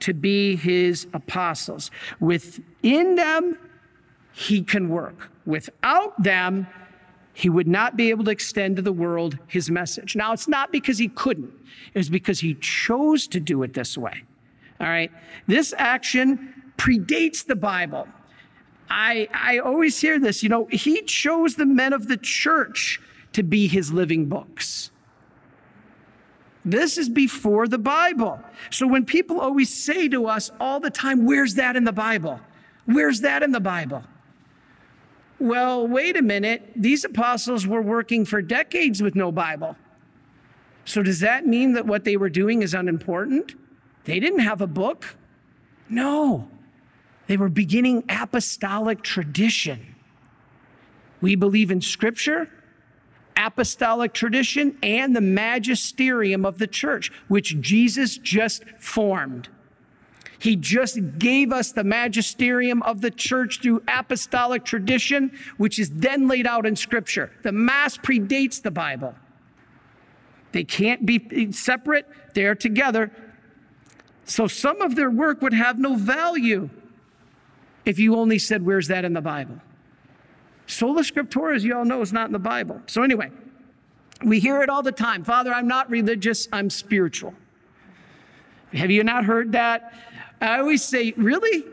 to 0.00 0.14
be 0.14 0.56
his 0.56 1.06
apostles. 1.12 1.90
Within 2.20 3.16
them, 3.16 3.58
he 4.32 4.62
can 4.62 4.88
work. 4.88 5.30
Without 5.44 6.22
them, 6.22 6.66
he 7.32 7.48
would 7.48 7.68
not 7.68 7.96
be 7.96 8.10
able 8.10 8.24
to 8.24 8.30
extend 8.30 8.76
to 8.76 8.82
the 8.82 8.92
world 8.92 9.38
his 9.46 9.70
message. 9.70 10.16
Now, 10.16 10.32
it's 10.32 10.48
not 10.48 10.72
because 10.72 10.98
he 10.98 11.08
couldn't, 11.08 11.52
it's 11.94 12.08
because 12.08 12.40
he 12.40 12.54
chose 12.54 13.26
to 13.28 13.40
do 13.40 13.62
it 13.62 13.74
this 13.74 13.96
way. 13.98 14.24
All 14.80 14.88
right? 14.88 15.10
This 15.46 15.74
action 15.76 16.54
predates 16.76 17.44
the 17.44 17.56
Bible. 17.56 18.08
I, 18.88 19.28
I 19.32 19.58
always 19.58 20.00
hear 20.00 20.18
this, 20.18 20.42
you 20.42 20.48
know, 20.48 20.66
he 20.66 21.02
chose 21.02 21.54
the 21.54 21.66
men 21.66 21.92
of 21.92 22.08
the 22.08 22.16
church 22.16 23.00
to 23.32 23.42
be 23.42 23.68
his 23.68 23.92
living 23.92 24.26
books. 24.26 24.90
This 26.64 26.98
is 26.98 27.08
before 27.08 27.68
the 27.68 27.78
Bible. 27.78 28.40
So 28.70 28.86
when 28.86 29.04
people 29.04 29.40
always 29.40 29.72
say 29.72 30.08
to 30.08 30.26
us 30.26 30.50
all 30.60 30.80
the 30.80 30.90
time, 30.90 31.24
Where's 31.24 31.54
that 31.54 31.76
in 31.76 31.84
the 31.84 31.92
Bible? 31.92 32.40
Where's 32.86 33.20
that 33.20 33.42
in 33.42 33.52
the 33.52 33.60
Bible? 33.60 34.04
Well, 35.38 35.88
wait 35.88 36.16
a 36.16 36.22
minute. 36.22 36.70
These 36.76 37.04
apostles 37.04 37.66
were 37.66 37.80
working 37.80 38.26
for 38.26 38.42
decades 38.42 39.02
with 39.02 39.14
no 39.14 39.32
Bible. 39.32 39.76
So 40.84 41.02
does 41.02 41.20
that 41.20 41.46
mean 41.46 41.72
that 41.72 41.86
what 41.86 42.04
they 42.04 42.16
were 42.16 42.28
doing 42.28 42.62
is 42.62 42.74
unimportant? 42.74 43.54
They 44.04 44.20
didn't 44.20 44.40
have 44.40 44.60
a 44.60 44.66
book. 44.66 45.16
No, 45.88 46.48
they 47.26 47.36
were 47.36 47.48
beginning 47.48 48.04
apostolic 48.08 49.02
tradition. 49.02 49.94
We 51.20 51.36
believe 51.36 51.70
in 51.70 51.80
Scripture, 51.80 52.50
apostolic 53.36 54.12
tradition, 54.12 54.76
and 54.82 55.14
the 55.14 55.20
magisterium 55.20 56.44
of 56.44 56.58
the 56.58 56.66
church, 56.66 57.10
which 57.28 57.60
Jesus 57.60 58.18
just 58.18 58.64
formed. 58.78 59.48
He 60.38 60.56
just 60.56 60.98
gave 61.18 61.52
us 61.52 61.72
the 61.72 61.84
magisterium 61.84 62.82
of 62.82 63.02
the 63.02 63.10
church 63.10 63.60
through 63.60 63.82
apostolic 63.86 64.64
tradition, 64.64 65.38
which 65.58 65.78
is 65.78 65.90
then 65.90 66.28
laid 66.28 66.46
out 66.46 66.64
in 66.64 66.76
Scripture. 66.76 67.30
The 67.42 67.52
Mass 67.52 67.98
predates 67.98 68.62
the 68.62 68.70
Bible. 68.70 69.14
They 70.52 70.64
can't 70.64 71.04
be 71.04 71.52
separate, 71.52 72.06
they're 72.34 72.54
together. 72.54 73.12
So 74.24 74.46
some 74.46 74.80
of 74.80 74.96
their 74.96 75.10
work 75.10 75.42
would 75.42 75.52
have 75.52 75.78
no 75.78 75.94
value 75.94 76.70
if 77.84 77.98
you 77.98 78.16
only 78.16 78.38
said, 78.38 78.64
Where's 78.64 78.88
that 78.88 79.04
in 79.04 79.12
the 79.12 79.20
Bible? 79.20 79.60
Sola 80.70 81.02
Scriptura, 81.02 81.56
as 81.56 81.64
you 81.64 81.76
all 81.76 81.84
know, 81.84 82.00
is 82.00 82.12
not 82.12 82.26
in 82.26 82.32
the 82.32 82.38
Bible. 82.38 82.80
So, 82.86 83.02
anyway, 83.02 83.30
we 84.24 84.38
hear 84.38 84.62
it 84.62 84.68
all 84.68 84.82
the 84.82 84.92
time 84.92 85.24
Father, 85.24 85.52
I'm 85.52 85.68
not 85.68 85.90
religious, 85.90 86.48
I'm 86.52 86.70
spiritual. 86.70 87.34
Have 88.72 88.90
you 88.90 89.02
not 89.02 89.24
heard 89.24 89.52
that? 89.52 89.92
I 90.40 90.60
always 90.60 90.84
say, 90.84 91.12
Really? 91.16 91.64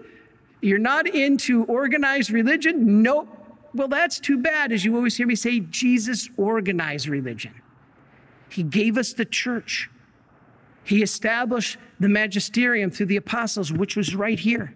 You're 0.62 0.80
not 0.80 1.08
into 1.08 1.66
organized 1.66 2.32
religion? 2.32 3.04
Nope. 3.04 3.30
Well, 3.76 3.88
that's 3.88 4.20
too 4.20 4.40
bad, 4.40 4.72
as 4.72 4.84
you 4.84 4.96
always 4.96 5.16
hear 5.16 5.28
me 5.28 5.36
say, 5.36 5.60
Jesus 5.60 6.30
organized 6.36 7.08
religion. 7.08 7.54
He 8.50 8.64
gave 8.64 8.98
us 8.98 9.14
the 9.14 9.26
church. 9.26 9.88
He 10.84 11.04
established 11.04 11.78
the 12.00 12.10
magisterium 12.10 12.90
through 12.90 13.06
the 13.06 13.18
apostles, 13.18 13.72
which 13.72 13.96
was 13.96 14.16
right 14.16 14.40
here. 14.40 14.74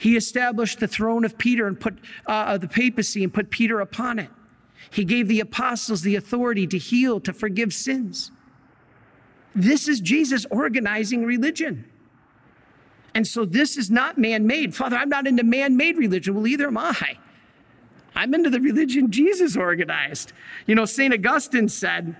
He 0.00 0.16
established 0.16 0.80
the 0.80 0.88
throne 0.88 1.26
of 1.26 1.36
Peter 1.36 1.66
and 1.66 1.78
put 1.78 1.98
uh, 2.26 2.56
the 2.56 2.66
papacy 2.66 3.22
and 3.22 3.34
put 3.34 3.50
Peter 3.50 3.80
upon 3.80 4.18
it. 4.18 4.30
He 4.90 5.04
gave 5.04 5.28
the 5.28 5.40
apostles 5.40 6.00
the 6.00 6.16
authority 6.16 6.66
to 6.68 6.78
heal, 6.78 7.20
to 7.20 7.34
forgive 7.34 7.74
sins. 7.74 8.30
This 9.54 9.88
is 9.88 10.00
Jesus 10.00 10.46
organizing 10.50 11.26
religion. 11.26 11.84
And 13.14 13.26
so 13.26 13.44
this 13.44 13.76
is 13.76 13.90
not 13.90 14.16
man 14.16 14.46
made. 14.46 14.74
Father, 14.74 14.96
I'm 14.96 15.10
not 15.10 15.26
into 15.26 15.44
man 15.44 15.76
made 15.76 15.98
religion. 15.98 16.34
Well, 16.34 16.46
either 16.46 16.68
am 16.68 16.78
I. 16.78 17.18
I'm 18.14 18.32
into 18.32 18.48
the 18.48 18.60
religion 18.60 19.10
Jesus 19.10 19.54
organized. 19.54 20.32
You 20.66 20.76
know, 20.76 20.86
St. 20.86 21.12
Augustine 21.12 21.68
said, 21.68 22.16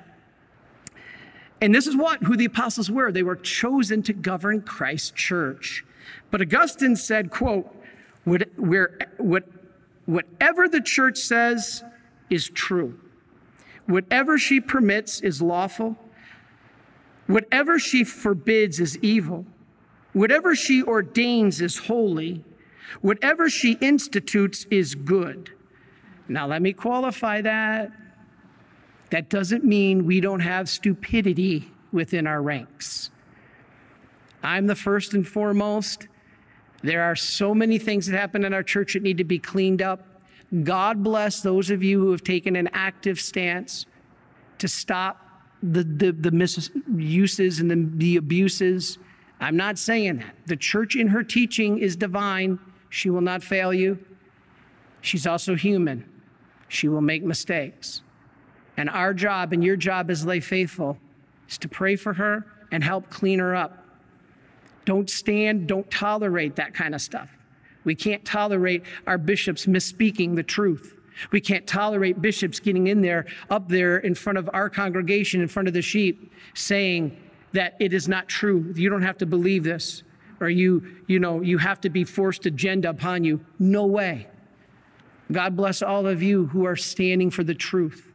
and 1.62 1.74
this 1.74 1.86
is 1.86 1.96
what 1.96 2.24
who 2.24 2.36
the 2.36 2.44
apostles 2.44 2.90
were. 2.90 3.10
They 3.10 3.22
were 3.22 3.36
chosen 3.36 4.02
to 4.02 4.12
govern 4.12 4.60
Christ's 4.60 5.12
church. 5.12 5.86
But 6.30 6.40
Augustine 6.40 6.96
said, 6.96 7.30
quote, 7.30 7.74
whatever 8.24 8.98
the 10.06 10.82
church 10.84 11.18
says 11.18 11.82
is 12.28 12.48
true. 12.48 12.98
Whatever 13.86 14.38
she 14.38 14.60
permits 14.60 15.20
is 15.20 15.42
lawful. 15.42 15.96
Whatever 17.26 17.78
she 17.78 18.04
forbids 18.04 18.78
is 18.78 18.96
evil. 18.98 19.46
Whatever 20.12 20.54
she 20.54 20.82
ordains 20.82 21.60
is 21.60 21.78
holy. 21.78 22.44
Whatever 23.00 23.48
she 23.48 23.72
institutes 23.80 24.66
is 24.70 24.94
good. 24.94 25.50
Now, 26.28 26.46
let 26.46 26.62
me 26.62 26.72
qualify 26.72 27.40
that. 27.40 27.90
That 29.10 29.28
doesn't 29.28 29.64
mean 29.64 30.06
we 30.06 30.20
don't 30.20 30.40
have 30.40 30.68
stupidity 30.68 31.72
within 31.92 32.28
our 32.28 32.40
ranks. 32.42 33.10
I'm 34.42 34.68
the 34.68 34.76
first 34.76 35.14
and 35.14 35.26
foremost. 35.26 36.06
There 36.82 37.02
are 37.02 37.16
so 37.16 37.54
many 37.54 37.78
things 37.78 38.06
that 38.06 38.16
happen 38.16 38.44
in 38.44 38.54
our 38.54 38.62
church 38.62 38.94
that 38.94 39.02
need 39.02 39.18
to 39.18 39.24
be 39.24 39.38
cleaned 39.38 39.82
up. 39.82 40.06
God 40.64 41.02
bless 41.02 41.42
those 41.42 41.70
of 41.70 41.82
you 41.82 42.00
who 42.00 42.10
have 42.10 42.24
taken 42.24 42.56
an 42.56 42.68
active 42.72 43.20
stance 43.20 43.86
to 44.58 44.68
stop 44.68 45.26
the, 45.62 45.84
the, 45.84 46.12
the 46.12 46.30
misuses 46.30 47.60
and 47.60 47.70
the, 47.70 47.88
the 47.96 48.16
abuses 48.16 48.98
I'm 49.40 49.56
not 49.56 49.78
saying 49.78 50.18
that. 50.18 50.34
The 50.46 50.56
church 50.56 50.96
in 50.96 51.08
her 51.08 51.24
teaching 51.24 51.78
is 51.78 51.96
divine. 51.96 52.58
She 52.90 53.08
will 53.08 53.22
not 53.22 53.42
fail 53.42 53.72
you. 53.72 53.98
She's 55.00 55.26
also 55.26 55.54
human. 55.54 56.04
She 56.68 56.88
will 56.88 57.00
make 57.00 57.22
mistakes. 57.22 58.02
And 58.76 58.90
our 58.90 59.14
job 59.14 59.52
and 59.52 59.64
your 59.64 59.76
job 59.76 60.10
as 60.10 60.26
lay 60.26 60.40
faithful 60.40 60.98
is 61.48 61.56
to 61.58 61.68
pray 61.68 61.96
for 61.96 62.12
her 62.12 62.46
and 62.70 62.84
help 62.84 63.08
clean 63.08 63.38
her 63.38 63.56
up. 63.56 63.79
Don't 64.84 65.08
stand, 65.08 65.66
don't 65.66 65.90
tolerate 65.90 66.56
that 66.56 66.74
kind 66.74 66.94
of 66.94 67.00
stuff. 67.00 67.30
We 67.84 67.94
can't 67.94 68.24
tolerate 68.24 68.82
our 69.06 69.18
bishops 69.18 69.66
misspeaking 69.66 70.36
the 70.36 70.42
truth. 70.42 70.96
We 71.32 71.40
can't 71.40 71.66
tolerate 71.66 72.22
bishops 72.22 72.60
getting 72.60 72.86
in 72.86 73.00
there, 73.02 73.26
up 73.50 73.68
there 73.68 73.98
in 73.98 74.14
front 74.14 74.38
of 74.38 74.48
our 74.52 74.70
congregation, 74.70 75.40
in 75.40 75.48
front 75.48 75.68
of 75.68 75.74
the 75.74 75.82
sheep, 75.82 76.32
saying, 76.54 77.16
that 77.52 77.74
it 77.80 77.92
is 77.92 78.08
not 78.08 78.28
true. 78.28 78.72
You 78.76 78.88
don't 78.88 79.02
have 79.02 79.18
to 79.18 79.26
believe 79.26 79.64
this, 79.64 80.02
or 80.40 80.48
you, 80.48 80.96
you 81.06 81.18
know, 81.18 81.40
you 81.40 81.58
have 81.58 81.80
to 81.82 81.90
be 81.90 82.04
forced 82.04 82.46
agenda 82.46 82.90
upon 82.90 83.24
you. 83.24 83.44
No 83.58 83.86
way. 83.86 84.28
God 85.32 85.56
bless 85.56 85.82
all 85.82 86.06
of 86.06 86.22
you 86.22 86.46
who 86.46 86.64
are 86.64 86.76
standing 86.76 87.30
for 87.30 87.44
the 87.44 87.54
truth. 87.54 88.12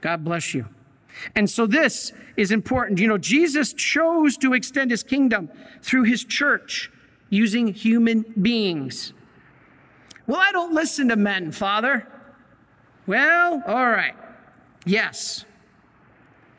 God 0.00 0.24
bless 0.24 0.54
you. 0.54 0.66
And 1.34 1.48
so 1.48 1.66
this 1.66 2.12
is 2.36 2.50
important. 2.50 2.98
You 2.98 3.08
know, 3.08 3.18
Jesus 3.18 3.72
chose 3.72 4.36
to 4.38 4.54
extend 4.54 4.90
his 4.90 5.02
kingdom 5.02 5.50
through 5.82 6.04
his 6.04 6.24
church 6.24 6.90
using 7.30 7.68
human 7.68 8.24
beings. 8.40 9.12
Well, 10.26 10.40
I 10.40 10.52
don't 10.52 10.74
listen 10.74 11.08
to 11.08 11.16
men, 11.16 11.52
Father. 11.52 12.06
Well, 13.06 13.62
all 13.66 13.88
right. 13.90 14.14
Yes, 14.86 15.44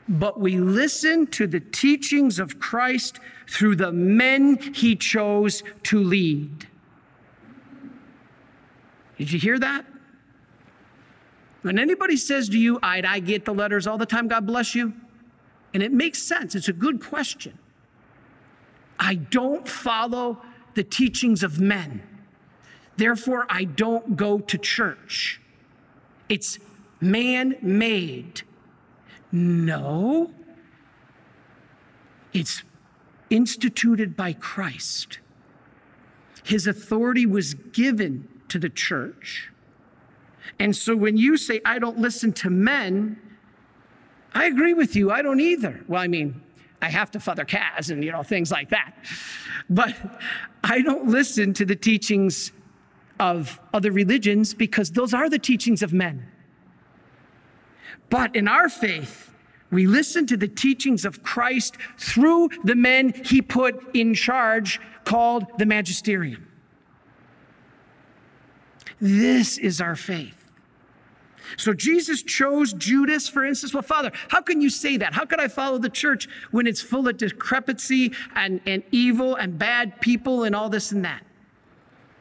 but 0.08 0.40
we 0.40 0.58
listen 0.58 1.28
to 1.28 1.48
the 1.48 1.60
teachings 1.60 2.40
of 2.40 2.60
Christ 2.60 3.20
through 3.48 3.76
the 3.76 3.92
men 3.92 4.58
he 4.74 4.96
chose 4.96 5.64
to 5.84 6.00
lead. 6.00 6.68
Did 9.18 9.32
you 9.32 9.40
hear 9.40 9.60
that? 9.60 9.86
When 11.66 11.80
anybody 11.80 12.16
says 12.16 12.48
to 12.50 12.60
you, 12.60 12.78
I, 12.84 13.02
I 13.04 13.20
get 13.20 13.44
the 13.44 13.52
letters 13.52 13.88
all 13.88 13.98
the 13.98 14.06
time, 14.06 14.28
God 14.28 14.46
bless 14.46 14.76
you, 14.76 14.94
and 15.74 15.82
it 15.82 15.92
makes 15.92 16.22
sense, 16.22 16.54
it's 16.54 16.68
a 16.68 16.74
good 16.74 17.02
question. 17.02 17.58
I 19.00 19.16
don't 19.16 19.68
follow 19.68 20.44
the 20.76 20.84
teachings 20.84 21.42
of 21.42 21.60
men. 21.60 22.04
Therefore, 22.98 23.48
I 23.50 23.64
don't 23.64 24.16
go 24.16 24.38
to 24.38 24.58
church. 24.60 25.42
It's 26.30 26.60
man 27.02 27.56
made. 27.64 28.44
No. 29.32 30.32
It's 32.32 32.62
instituted 33.32 34.16
by 34.16 34.34
Christ. 34.34 35.18
His 36.44 36.68
authority 36.68 37.26
was 37.26 37.56
given 37.56 38.28
to 38.50 38.60
the 38.60 38.70
church. 38.70 39.50
And 40.60 40.76
so 40.76 40.96
when 40.96 41.18
you 41.18 41.38
say, 41.38 41.62
I 41.66 41.80
don't 41.80 41.98
listen 41.98 42.34
to 42.34 42.50
men, 42.50 43.20
I 44.34 44.46
agree 44.46 44.74
with 44.74 44.96
you. 44.96 45.12
I 45.12 45.22
don't 45.22 45.40
either. 45.40 45.84
Well, 45.88 46.02
I 46.02 46.08
mean, 46.08 46.42
I 46.82 46.90
have 46.90 47.12
to 47.12 47.20
Father 47.20 47.46
Kaz 47.46 47.90
and, 47.90 48.04
you 48.04 48.12
know, 48.12 48.24
things 48.24 48.52
like 48.52 48.70
that. 48.70 48.94
But 49.70 49.96
I 50.64 50.82
don't 50.82 51.08
listen 51.08 51.54
to 51.56 51.66
the 51.66 51.76
teachings 51.76 52.52
of 53.20 53.60
other 53.74 53.92
religions 53.92 54.54
because 54.54 54.92
those 54.92 55.14
are 55.14 55.30
the 55.30 55.40
teachings 55.40 55.82
of 55.82 55.94
men. 55.94 56.28
But 58.10 58.36
in 58.36 58.48
our 58.48 58.70
faith, 58.70 59.32
we 59.72 59.88
listen 59.88 60.28
to 60.28 60.38
the 60.38 60.48
teachings 60.48 61.06
of 61.06 61.24
Christ 61.24 61.78
through 61.98 62.50
the 62.64 62.76
men 62.76 63.14
he 63.26 63.42
put 63.42 63.96
in 63.96 64.14
charge, 64.14 64.80
called 65.06 65.46
the 65.58 65.66
magisterium. 65.66 66.45
This 69.00 69.58
is 69.58 69.82
our 69.82 69.96
faith. 69.96 70.46
So 71.58 71.74
Jesus 71.74 72.24
chose 72.24 72.74
Judas, 72.74 73.28
for 73.28 73.46
instance. 73.46 73.74
Well, 73.74 73.84
Father, 73.84 74.12
how 74.30 74.42
can 74.42 74.62
you 74.62 74.70
say 74.70 74.98
that? 74.98 75.14
How 75.14 75.26
can 75.26 75.40
I 75.40 75.48
follow 75.48 75.78
the 75.78 75.90
church 75.90 76.28
when 76.52 76.68
it's 76.68 76.82
full 76.82 77.08
of 77.08 77.18
decrepency 77.18 78.14
and, 78.36 78.62
and 78.66 78.84
evil 78.92 79.36
and 79.36 79.58
bad 79.58 80.02
people 80.02 80.44
and 80.44 80.56
all 80.56 80.70
this 80.70 80.92
and 80.92 81.06
that? 81.06 81.24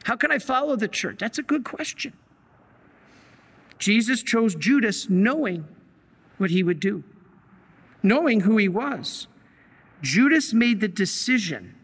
How 0.03 0.15
can 0.15 0.31
I 0.31 0.37
follow 0.37 0.75
the 0.75 0.87
church? 0.87 1.17
That's 1.19 1.39
a 1.39 1.43
good 1.43 1.63
question. 1.63 2.13
Jesus 3.79 4.21
chose 4.21 4.55
Judas 4.55 5.09
knowing 5.09 5.67
what 6.37 6.51
he 6.51 6.63
would 6.63 6.79
do, 6.79 7.03
knowing 8.03 8.41
who 8.41 8.57
he 8.57 8.67
was. 8.67 9.27
Judas 10.01 10.53
made 10.53 10.81
the 10.81 10.87
decision 10.87 11.75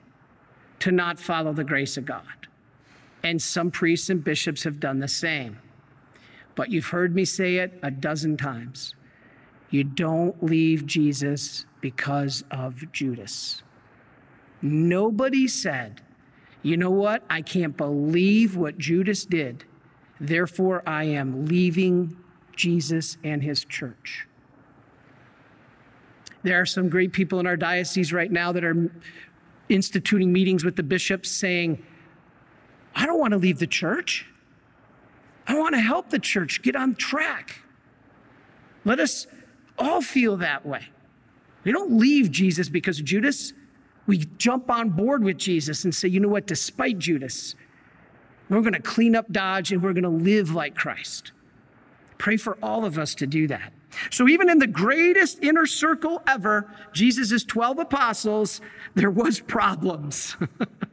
to 0.79 0.91
not 0.91 1.19
follow 1.19 1.53
the 1.53 1.63
grace 1.63 1.97
of 1.97 2.05
God. 2.05 2.47
And 3.23 3.41
some 3.41 3.71
priests 3.71 4.09
and 4.09 4.23
bishops 4.23 4.63
have 4.63 4.79
done 4.79 4.99
the 4.99 5.07
same. 5.07 5.59
But 6.55 6.71
you've 6.71 6.87
heard 6.87 7.15
me 7.15 7.25
say 7.25 7.57
it 7.57 7.79
a 7.83 7.91
dozen 7.91 8.37
times. 8.37 8.95
You 9.69 9.83
don't 9.83 10.43
leave 10.43 10.85
Jesus 10.85 11.65
because 11.79 12.43
of 12.51 12.91
Judas. 12.91 13.63
Nobody 14.61 15.47
said, 15.47 16.01
you 16.61 16.77
know 16.77 16.91
what? 16.91 17.23
I 17.29 17.41
can't 17.41 17.75
believe 17.75 18.55
what 18.55 18.77
Judas 18.77 19.25
did. 19.25 19.63
Therefore, 20.19 20.83
I 20.85 21.05
am 21.05 21.45
leaving 21.45 22.15
Jesus 22.55 23.17
and 23.23 23.41
his 23.41 23.65
church. 23.65 24.27
There 26.43 26.59
are 26.59 26.65
some 26.65 26.89
great 26.89 27.13
people 27.13 27.39
in 27.39 27.47
our 27.47 27.57
diocese 27.57 28.13
right 28.13 28.31
now 28.31 28.51
that 28.51 28.63
are 28.63 28.91
instituting 29.69 30.31
meetings 30.31 30.63
with 30.63 30.75
the 30.75 30.83
bishops 30.83 31.29
saying, 31.31 31.83
I 32.95 33.05
don't 33.05 33.19
want 33.19 33.31
to 33.31 33.37
leave 33.37 33.59
the 33.59 33.67
church. 33.67 34.25
I 35.47 35.57
want 35.57 35.75
to 35.75 35.81
help 35.81 36.09
the 36.09 36.19
church 36.19 36.61
get 36.61 36.75
on 36.75 36.95
track. 36.95 37.61
Let 38.85 38.99
us 38.99 39.27
all 39.77 40.01
feel 40.01 40.37
that 40.37 40.65
way. 40.65 40.87
We 41.63 41.71
don't 41.71 41.97
leave 41.97 42.31
Jesus 42.31 42.69
because 42.69 42.99
of 42.99 43.05
Judas. 43.05 43.53
We 44.07 44.25
jump 44.37 44.69
on 44.69 44.89
board 44.89 45.23
with 45.23 45.37
Jesus 45.37 45.83
and 45.83 45.93
say, 45.93 46.07
you 46.07 46.19
know 46.19 46.27
what, 46.27 46.47
despite 46.47 46.97
Judas, 46.97 47.55
we're 48.49 48.61
going 48.61 48.73
to 48.73 48.81
clean 48.81 49.15
up 49.15 49.31
Dodge 49.31 49.71
and 49.71 49.81
we're 49.81 49.93
going 49.93 50.03
to 50.03 50.09
live 50.09 50.53
like 50.53 50.75
Christ. 50.75 51.31
Pray 52.17 52.37
for 52.37 52.57
all 52.61 52.85
of 52.85 52.97
us 52.97 53.15
to 53.15 53.27
do 53.27 53.47
that. 53.47 53.73
So, 54.09 54.27
even 54.27 54.49
in 54.49 54.59
the 54.59 54.67
greatest 54.67 55.43
inner 55.43 55.65
circle 55.65 56.21
ever, 56.27 56.71
Jesus' 56.93 57.43
12 57.43 57.79
apostles, 57.79 58.61
there 58.95 59.11
was 59.11 59.39
problems. 59.39 60.37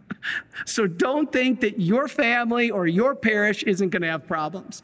so 0.65 0.87
don't 0.87 1.33
think 1.33 1.61
that 1.61 1.81
your 1.81 2.09
family 2.09 2.71
or 2.71 2.87
your 2.87 3.15
parish 3.15 3.63
isn't 3.63 3.91
going 3.91 4.03
to 4.03 4.09
have 4.09 4.27
problems. 4.27 4.83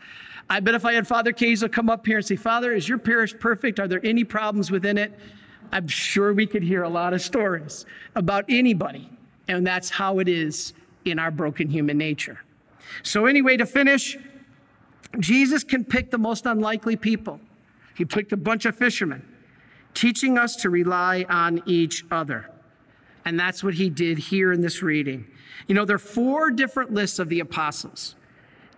I 0.49 0.61
bet 0.61 0.75
if 0.75 0.85
I 0.85 0.93
had 0.93 1.07
Father 1.07 1.33
Kazel 1.33 1.73
come 1.73 1.89
up 1.89 2.07
here 2.07 2.19
and 2.19 2.27
say, 2.27 2.37
Father, 2.37 2.73
is 2.73 2.89
your 2.89 2.99
parish 2.99 3.35
perfect? 3.39 3.81
Are 3.81 3.89
there 3.89 4.05
any 4.05 4.25
problems 4.25 4.71
within 4.71 4.99
it? 4.99 5.13
I'm 5.73 5.89
sure 5.89 6.33
we 6.35 6.47
could 6.47 6.63
hear 6.63 6.83
a 6.83 6.89
lot 6.89 7.15
of 7.15 7.23
stories 7.23 7.87
about 8.15 8.45
anybody. 8.49 9.11
And 9.49 9.67
that's 9.67 9.91
how 9.91 10.19
it 10.19 10.29
is 10.29 10.73
in 11.05 11.19
our 11.19 11.31
broken 11.31 11.69
human 11.69 11.99
nature. 11.99 12.41
So, 13.03 13.27
anyway, 13.27 13.57
to 13.57 13.67
finish, 13.67 14.17
Jesus 15.19 15.65
can 15.65 15.85
pick 15.85 16.11
the 16.11 16.19
most 16.19 16.47
unlikely 16.47 16.97
people. 16.97 17.41
He 17.95 18.05
picked 18.05 18.33
a 18.33 18.37
bunch 18.37 18.65
of 18.65 18.77
fishermen, 18.77 19.27
teaching 19.95 20.39
us 20.39 20.57
to 20.57 20.71
rely 20.71 21.25
on 21.29 21.63
each 21.67 22.05
other. 22.11 22.51
And 23.25 23.39
that's 23.39 23.65
what 23.65 23.75
he 23.75 23.89
did 23.89 24.19
here 24.19 24.53
in 24.53 24.61
this 24.61 24.83
reading. 24.83 25.27
You 25.67 25.75
know, 25.75 25.85
there 25.85 25.97
are 25.97 25.99
four 25.99 26.51
different 26.51 26.93
lists 26.93 27.19
of 27.19 27.29
the 27.29 27.41
apostles. 27.41 28.17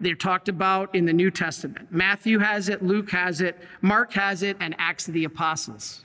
They're 0.01 0.15
talked 0.15 0.49
about 0.49 0.95
in 0.95 1.07
the 1.07 1.13
New 1.13 1.31
Testament. 1.31 1.89
Matthew 1.91 2.39
has 2.39 2.69
it, 2.69 2.83
Luke 2.83 3.11
has 3.11 3.41
it, 3.41 3.57
Mark 3.81 4.13
has 4.13 4.43
it, 4.43 4.57
and 4.61 4.75
Acts 4.79 5.09
of 5.09 5.15
the 5.15 5.25
Apostles. 5.25 6.05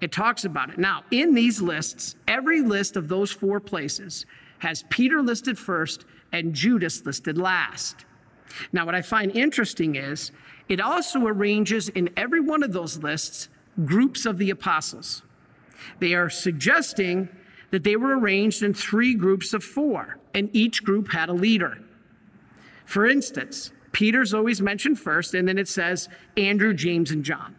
It 0.00 0.12
talks 0.12 0.44
about 0.44 0.70
it. 0.70 0.78
Now, 0.78 1.02
in 1.10 1.34
these 1.34 1.60
lists, 1.60 2.14
every 2.26 2.62
list 2.62 2.96
of 2.96 3.08
those 3.08 3.30
four 3.30 3.60
places 3.60 4.26
has 4.58 4.84
Peter 4.88 5.22
listed 5.22 5.58
first 5.58 6.04
and 6.32 6.54
Judas 6.54 7.04
listed 7.04 7.36
last. 7.36 8.04
Now, 8.72 8.86
what 8.86 8.94
I 8.94 9.02
find 9.02 9.34
interesting 9.36 9.96
is 9.96 10.30
it 10.68 10.80
also 10.80 11.26
arranges 11.26 11.88
in 11.90 12.10
every 12.16 12.40
one 12.40 12.62
of 12.62 12.72
those 12.72 12.98
lists 12.98 13.48
groups 13.84 14.26
of 14.26 14.38
the 14.38 14.50
apostles. 14.50 15.22
They 15.98 16.14
are 16.14 16.30
suggesting 16.30 17.28
that 17.70 17.84
they 17.84 17.96
were 17.96 18.18
arranged 18.18 18.62
in 18.62 18.74
three 18.74 19.14
groups 19.14 19.52
of 19.52 19.62
four, 19.62 20.18
and 20.34 20.50
each 20.52 20.82
group 20.84 21.12
had 21.12 21.28
a 21.28 21.32
leader. 21.32 21.78
For 22.84 23.06
instance, 23.06 23.72
Peter's 23.92 24.34
always 24.34 24.60
mentioned 24.60 24.98
first, 24.98 25.34
and 25.34 25.46
then 25.46 25.58
it 25.58 25.68
says 25.68 26.08
Andrew, 26.36 26.74
James, 26.74 27.10
and 27.10 27.24
John. 27.24 27.54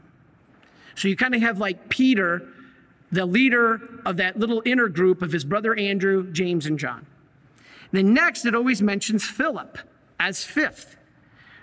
So 0.96 1.08
you 1.08 1.16
kind 1.16 1.36
of 1.36 1.42
have 1.42 1.58
like 1.58 1.90
Peter, 1.90 2.48
the 3.12 3.26
leader 3.26 4.02
of 4.06 4.18
that 4.18 4.38
little 4.38 4.62
inner 4.66 4.90
group 4.90 5.22
of 5.22 5.32
his 5.32 5.46
brother 5.46 5.76
Andrew, 5.76 6.32
James, 6.32 6.66
and 6.66 6.78
John. 6.78 7.06
Then 7.92 8.14
next, 8.14 8.46
it 8.46 8.56
always 8.56 8.82
mentions 8.82 9.26
Philip 9.26 9.78
as 10.20 10.44
fifth. 10.44 10.98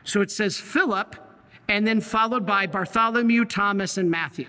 So 0.04 0.20
it 0.20 0.30
says 0.30 0.56
Philip, 0.58 1.16
and 1.68 1.86
then 1.86 2.00
followed 2.00 2.46
by 2.46 2.66
Bartholomew, 2.66 3.44
Thomas, 3.44 3.98
and 3.98 4.10
Matthew. 4.10 4.48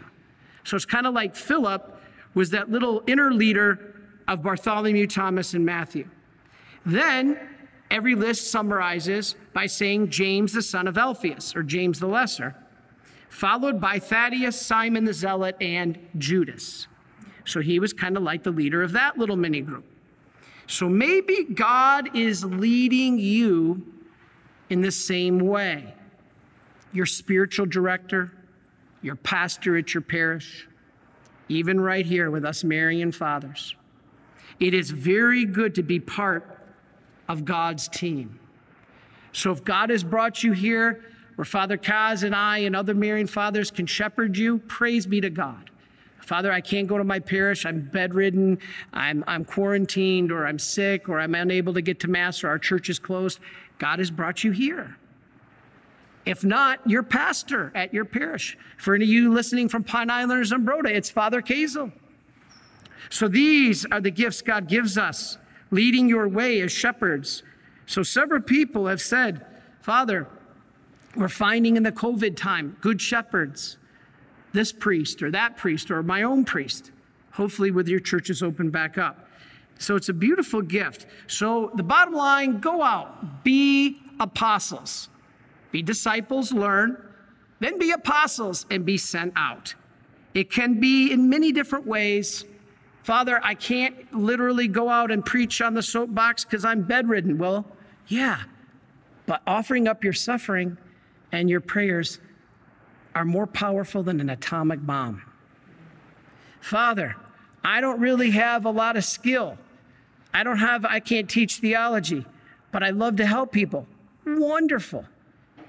So 0.64 0.76
it's 0.76 0.86
kind 0.86 1.06
of 1.06 1.14
like 1.14 1.36
Philip 1.36 1.98
was 2.34 2.52
that 2.52 2.70
little 2.70 3.04
inner 3.08 3.34
leader 3.34 3.89
of 4.30 4.44
Bartholomew, 4.44 5.08
Thomas, 5.08 5.56
and 5.56 5.66
Matthew. 5.66 6.08
Then 6.86 7.38
every 7.92 8.16
list 8.16 8.52
summarizes 8.52 9.36
by 9.54 9.66
saying 9.66 10.12
James, 10.12 10.54
the 10.54 10.62
son 10.62 10.88
of 10.88 10.98
Alphaeus, 10.98 11.56
or 11.56 11.64
James 11.64 12.00
the 12.00 12.08
Lesser, 12.08 12.56
followed 13.30 13.82
by 13.82 13.98
Thaddeus, 14.00 14.60
Simon 14.60 15.04
the 15.04 15.14
Zealot, 15.14 15.58
and 15.60 15.98
Judas. 16.18 16.88
So 17.44 17.60
he 17.60 17.80
was 17.80 17.92
kind 17.92 18.16
of 18.16 18.24
like 18.24 18.44
the 18.44 18.52
leader 18.52 18.84
of 18.84 18.92
that 18.92 19.18
little 19.18 19.36
mini 19.36 19.62
group. 19.62 19.86
So 20.68 20.88
maybe 20.88 21.46
God 21.46 22.16
is 22.16 22.46
leading 22.46 23.18
you 23.18 23.84
in 24.70 24.82
the 24.82 24.92
same 24.92 25.40
way. 25.40 25.96
Your 26.94 27.08
spiritual 27.08 27.66
director, 27.66 28.32
your 29.02 29.16
pastor 29.16 29.78
at 29.78 29.96
your 29.96 30.02
parish, 30.02 30.68
even 31.48 31.82
right 31.82 32.06
here 32.06 32.30
with 32.30 32.46
us 32.46 32.64
Marian 32.64 33.12
fathers. 33.12 33.76
It 34.60 34.74
is 34.74 34.92
very 34.92 35.46
good 35.46 35.76
to 35.76 35.84
be 35.84 36.00
part 36.00 36.60
of 37.28 37.46
God's 37.46 37.88
team. 37.88 38.40
So 39.32 39.52
if 39.52 39.64
God 39.64 39.90
has 39.90 40.04
brought 40.04 40.44
you 40.44 40.52
here 40.52 41.06
where 41.36 41.46
Father 41.46 41.78
Kaz 41.78 42.24
and 42.24 42.36
I 42.36 42.60
and 42.60 42.76
other 42.76 42.94
Marian 42.94 43.28
fathers 43.28 43.72
can 43.72 43.86
shepherd 43.86 44.38
you, 44.38 44.58
praise 44.60 45.06
be 45.06 45.22
to 45.22 45.30
God. 45.30 45.70
Father, 46.20 46.52
I 46.52 46.62
can't 46.62 46.88
go 46.88 46.98
to 46.98 47.04
my 47.04 47.20
parish. 47.20 47.66
I'm 47.66 47.82
bedridden. 47.82 48.60
I'm, 48.94 49.24
I'm 49.26 49.46
quarantined, 49.46 50.32
or 50.32 50.46
I'm 50.46 50.60
sick, 50.60 51.10
or 51.10 51.20
I'm 51.20 51.34
unable 51.34 51.74
to 51.74 51.82
get 51.82 52.00
to 52.02 52.08
Mass, 52.08 52.44
or 52.44 52.50
our 52.50 52.60
church 52.60 52.90
is 52.90 53.00
closed. 53.00 53.40
God 53.78 54.00
has 54.00 54.12
brought 54.12 54.44
you 54.44 54.52
here. 54.52 54.98
If 56.26 56.44
not, 56.44 56.88
your 56.88 57.02
pastor 57.02 57.72
at 57.74 57.94
your 57.94 58.06
parish. 58.06 58.58
For 58.78 58.94
any 58.94 59.06
of 59.06 59.10
you 59.10 59.34
listening 59.34 59.70
from 59.70 59.84
Pine 59.84 60.10
Island 60.12 60.40
or 60.40 60.44
Zumbrota, 60.44 60.92
it's 60.92 61.10
Father 61.10 61.42
Kazel. 61.42 61.92
So 63.10 63.28
these 63.28 63.86
are 63.86 64.02
the 64.02 64.12
gifts 64.12 64.42
God 64.42 64.68
gives 64.68 64.98
us, 64.98 65.38
leading 65.72 66.10
your 66.10 66.28
way 66.28 66.62
as 66.62 66.72
shepherds. 66.72 67.44
So 67.86 68.04
several 68.04 68.42
people 68.42 68.88
have 68.88 69.02
said, 69.02 69.46
Father, 69.82 70.28
we're 71.16 71.30
finding 71.30 71.78
in 71.78 71.84
the 71.84 71.92
COVID 71.92 72.36
time 72.36 72.78
good 72.82 73.02
shepherds, 73.02 73.78
this 74.54 74.72
priest 74.72 75.24
or 75.24 75.32
that 75.32 75.58
priest 75.58 75.90
or 75.90 76.04
my 76.04 76.24
own 76.24 76.46
priest, 76.46 76.92
hopefully 77.32 77.72
with 77.72 77.88
your 77.88 78.00
churches 78.00 78.44
open 78.44 78.70
back 78.70 78.98
up. 78.98 79.28
So 79.80 79.96
it's 79.96 80.10
a 80.10 80.14
beautiful 80.14 80.62
gift. 80.62 81.06
So 81.28 81.72
the 81.76 81.84
bottom 81.84 82.14
line 82.14 82.60
go 82.60 82.84
out, 82.84 83.44
be 83.44 84.02
apostles. 84.20 85.10
Be 85.72 85.82
disciples, 85.82 86.52
learn, 86.52 86.98
then 87.60 87.78
be 87.78 87.92
apostles 87.92 88.66
and 88.70 88.86
be 88.86 88.98
sent 88.98 89.34
out. 89.36 89.76
It 90.34 90.52
can 90.52 90.80
be 90.80 91.12
in 91.12 91.30
many 91.30 91.52
different 91.52 91.86
ways. 91.86 92.46
Father, 93.04 93.40
I 93.44 93.56
can't 93.56 94.14
literally 94.14 94.68
go 94.68 94.90
out 94.90 95.12
and 95.12 95.26
preach 95.26 95.62
on 95.62 95.74
the 95.74 95.82
soapbox 95.82 96.44
because 96.44 96.66
I'm 96.66 96.84
bedridden. 96.84 97.38
Well, 97.38 97.66
yeah, 98.08 98.44
but 99.26 99.42
offering 99.48 99.88
up 99.88 100.04
your 100.04 100.14
suffering 100.14 100.78
and 101.32 101.50
your 101.50 101.62
prayers 101.62 102.20
are 103.16 103.26
more 103.26 103.48
powerful 103.48 104.04
than 104.04 104.20
an 104.20 104.30
atomic 104.30 104.86
bomb. 104.86 105.22
Father, 106.62 107.16
I 107.64 107.82
don't 107.82 108.00
really 108.00 108.32
have 108.32 108.66
a 108.66 108.72
lot 108.72 108.98
of 108.98 109.06
skill. 109.06 109.58
I 110.34 110.44
don't 110.44 110.60
have, 110.60 110.86
I 110.86 111.00
can't 111.00 111.30
teach 111.30 111.58
theology, 111.58 112.26
but 112.72 112.84
I 112.84 112.92
love 112.92 113.16
to 113.18 113.26
help 113.26 113.52
people. 113.52 113.88
Wonderful. 114.26 115.06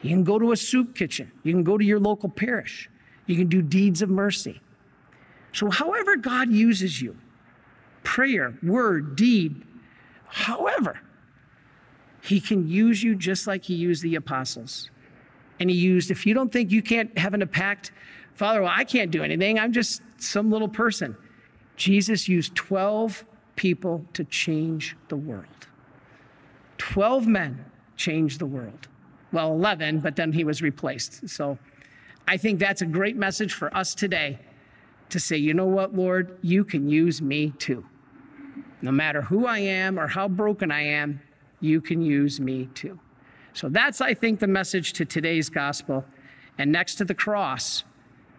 You 0.03 0.11
can 0.11 0.25
go 0.25 0.39
to 0.39 0.53
a 0.53 0.57
soup 0.57 0.95
kitchen. 0.95 1.31
You 1.43 1.53
can 1.53 1.65
go 1.65 1.79
to 1.79 1.85
your 1.85 2.01
local 2.01 2.29
parish. 2.29 2.89
You 3.27 3.37
can 3.37 3.49
do 3.49 3.63
deeds 3.63 4.03
of 4.03 4.11
mercy. 4.11 4.61
So, 5.53 5.71
however, 5.71 6.17
God 6.17 6.51
uses 6.51 7.01
you 7.01 7.17
prayer, 8.03 8.57
word, 8.63 9.17
deed, 9.17 9.63
however, 10.27 11.01
He 12.23 12.41
can 12.41 12.69
use 12.69 13.03
you 13.03 13.15
just 13.15 13.47
like 13.47 13.65
He 13.65 13.75
used 13.75 14.03
the 14.03 14.15
apostles. 14.15 14.91
And 15.59 15.69
He 15.71 15.77
used, 15.77 16.11
if 16.11 16.27
you 16.27 16.35
don't 16.35 16.53
think 16.53 16.71
you 16.71 16.83
can't 16.83 17.17
have 17.19 17.35
an 17.35 17.43
impact, 17.43 17.93
Father, 18.35 18.63
well, 18.63 18.73
I 18.75 18.85
can't 18.85 19.11
do 19.11 19.23
anything. 19.23 19.59
I'm 19.59 19.73
just 19.73 20.03
some 20.19 20.51
little 20.51 20.69
person. 20.69 21.17
Jesus 21.77 22.29
used 22.29 22.55
12 22.55 23.25
people 23.57 24.05
to 24.15 24.25
change 24.25 24.97
the 25.09 25.17
world. 25.17 25.47
12 26.79 27.27
men 27.27 27.65
changed 27.97 28.39
the 28.39 28.47
world. 28.47 28.89
Well, 29.33 29.53
11, 29.53 30.01
but 30.01 30.17
then 30.17 30.33
he 30.33 30.45
was 30.45 30.63
replaced. 30.63 31.29
So 31.29 31.59
I 32.27 32.37
think 32.37 32.59
that's 32.59 32.81
a 32.81 32.87
great 32.87 33.17
message 33.17 33.53
for 33.53 33.75
us 33.77 33.95
today 33.95 34.39
to 35.11 35.21
say, 35.21 35.37
you 35.37 35.55
know 35.55 35.67
what, 35.67 35.95
Lord, 35.95 36.39
you 36.43 36.65
can 36.65 36.89
use 36.89 37.21
me 37.21 37.53
too. 37.59 37.85
No 38.83 38.91
matter 38.91 39.23
who 39.23 39.47
I 39.47 39.59
am 39.59 39.99
or 39.99 40.07
how 40.07 40.29
broken 40.29 40.71
I 40.71 40.83
am, 40.83 41.21
you 41.61 41.81
can 41.81 42.01
use 42.01 42.41
me 42.41 42.69
too. 42.75 42.99
So 43.53 43.69
that's, 43.69 44.01
I 44.01 44.15
think, 44.15 44.41
the 44.41 44.47
message 44.47 44.93
to 44.95 45.05
today's 45.05 45.49
gospel. 45.51 46.05
And 46.57 46.73
next 46.73 46.97
to 46.97 47.05
the 47.05 47.15
cross, 47.15 47.85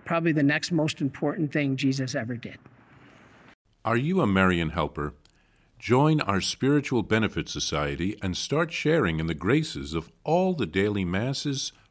probably 0.05 0.31
the 0.31 0.43
next 0.43 0.71
most 0.71 1.01
important 1.01 1.51
thing 1.51 1.75
Jesus 1.75 2.15
ever 2.15 2.35
did. 2.35 2.57
Are 3.83 3.97
you 3.97 4.21
a 4.21 4.27
Marian 4.27 4.69
helper? 4.69 5.13
Join 5.79 6.21
our 6.21 6.41
Spiritual 6.41 7.01
Benefit 7.01 7.49
Society 7.49 8.15
and 8.21 8.37
start 8.37 8.71
sharing 8.71 9.19
in 9.19 9.25
the 9.25 9.33
graces 9.33 9.95
of 9.95 10.11
all 10.23 10.53
the 10.53 10.67
daily 10.67 11.03
masses, 11.03 11.73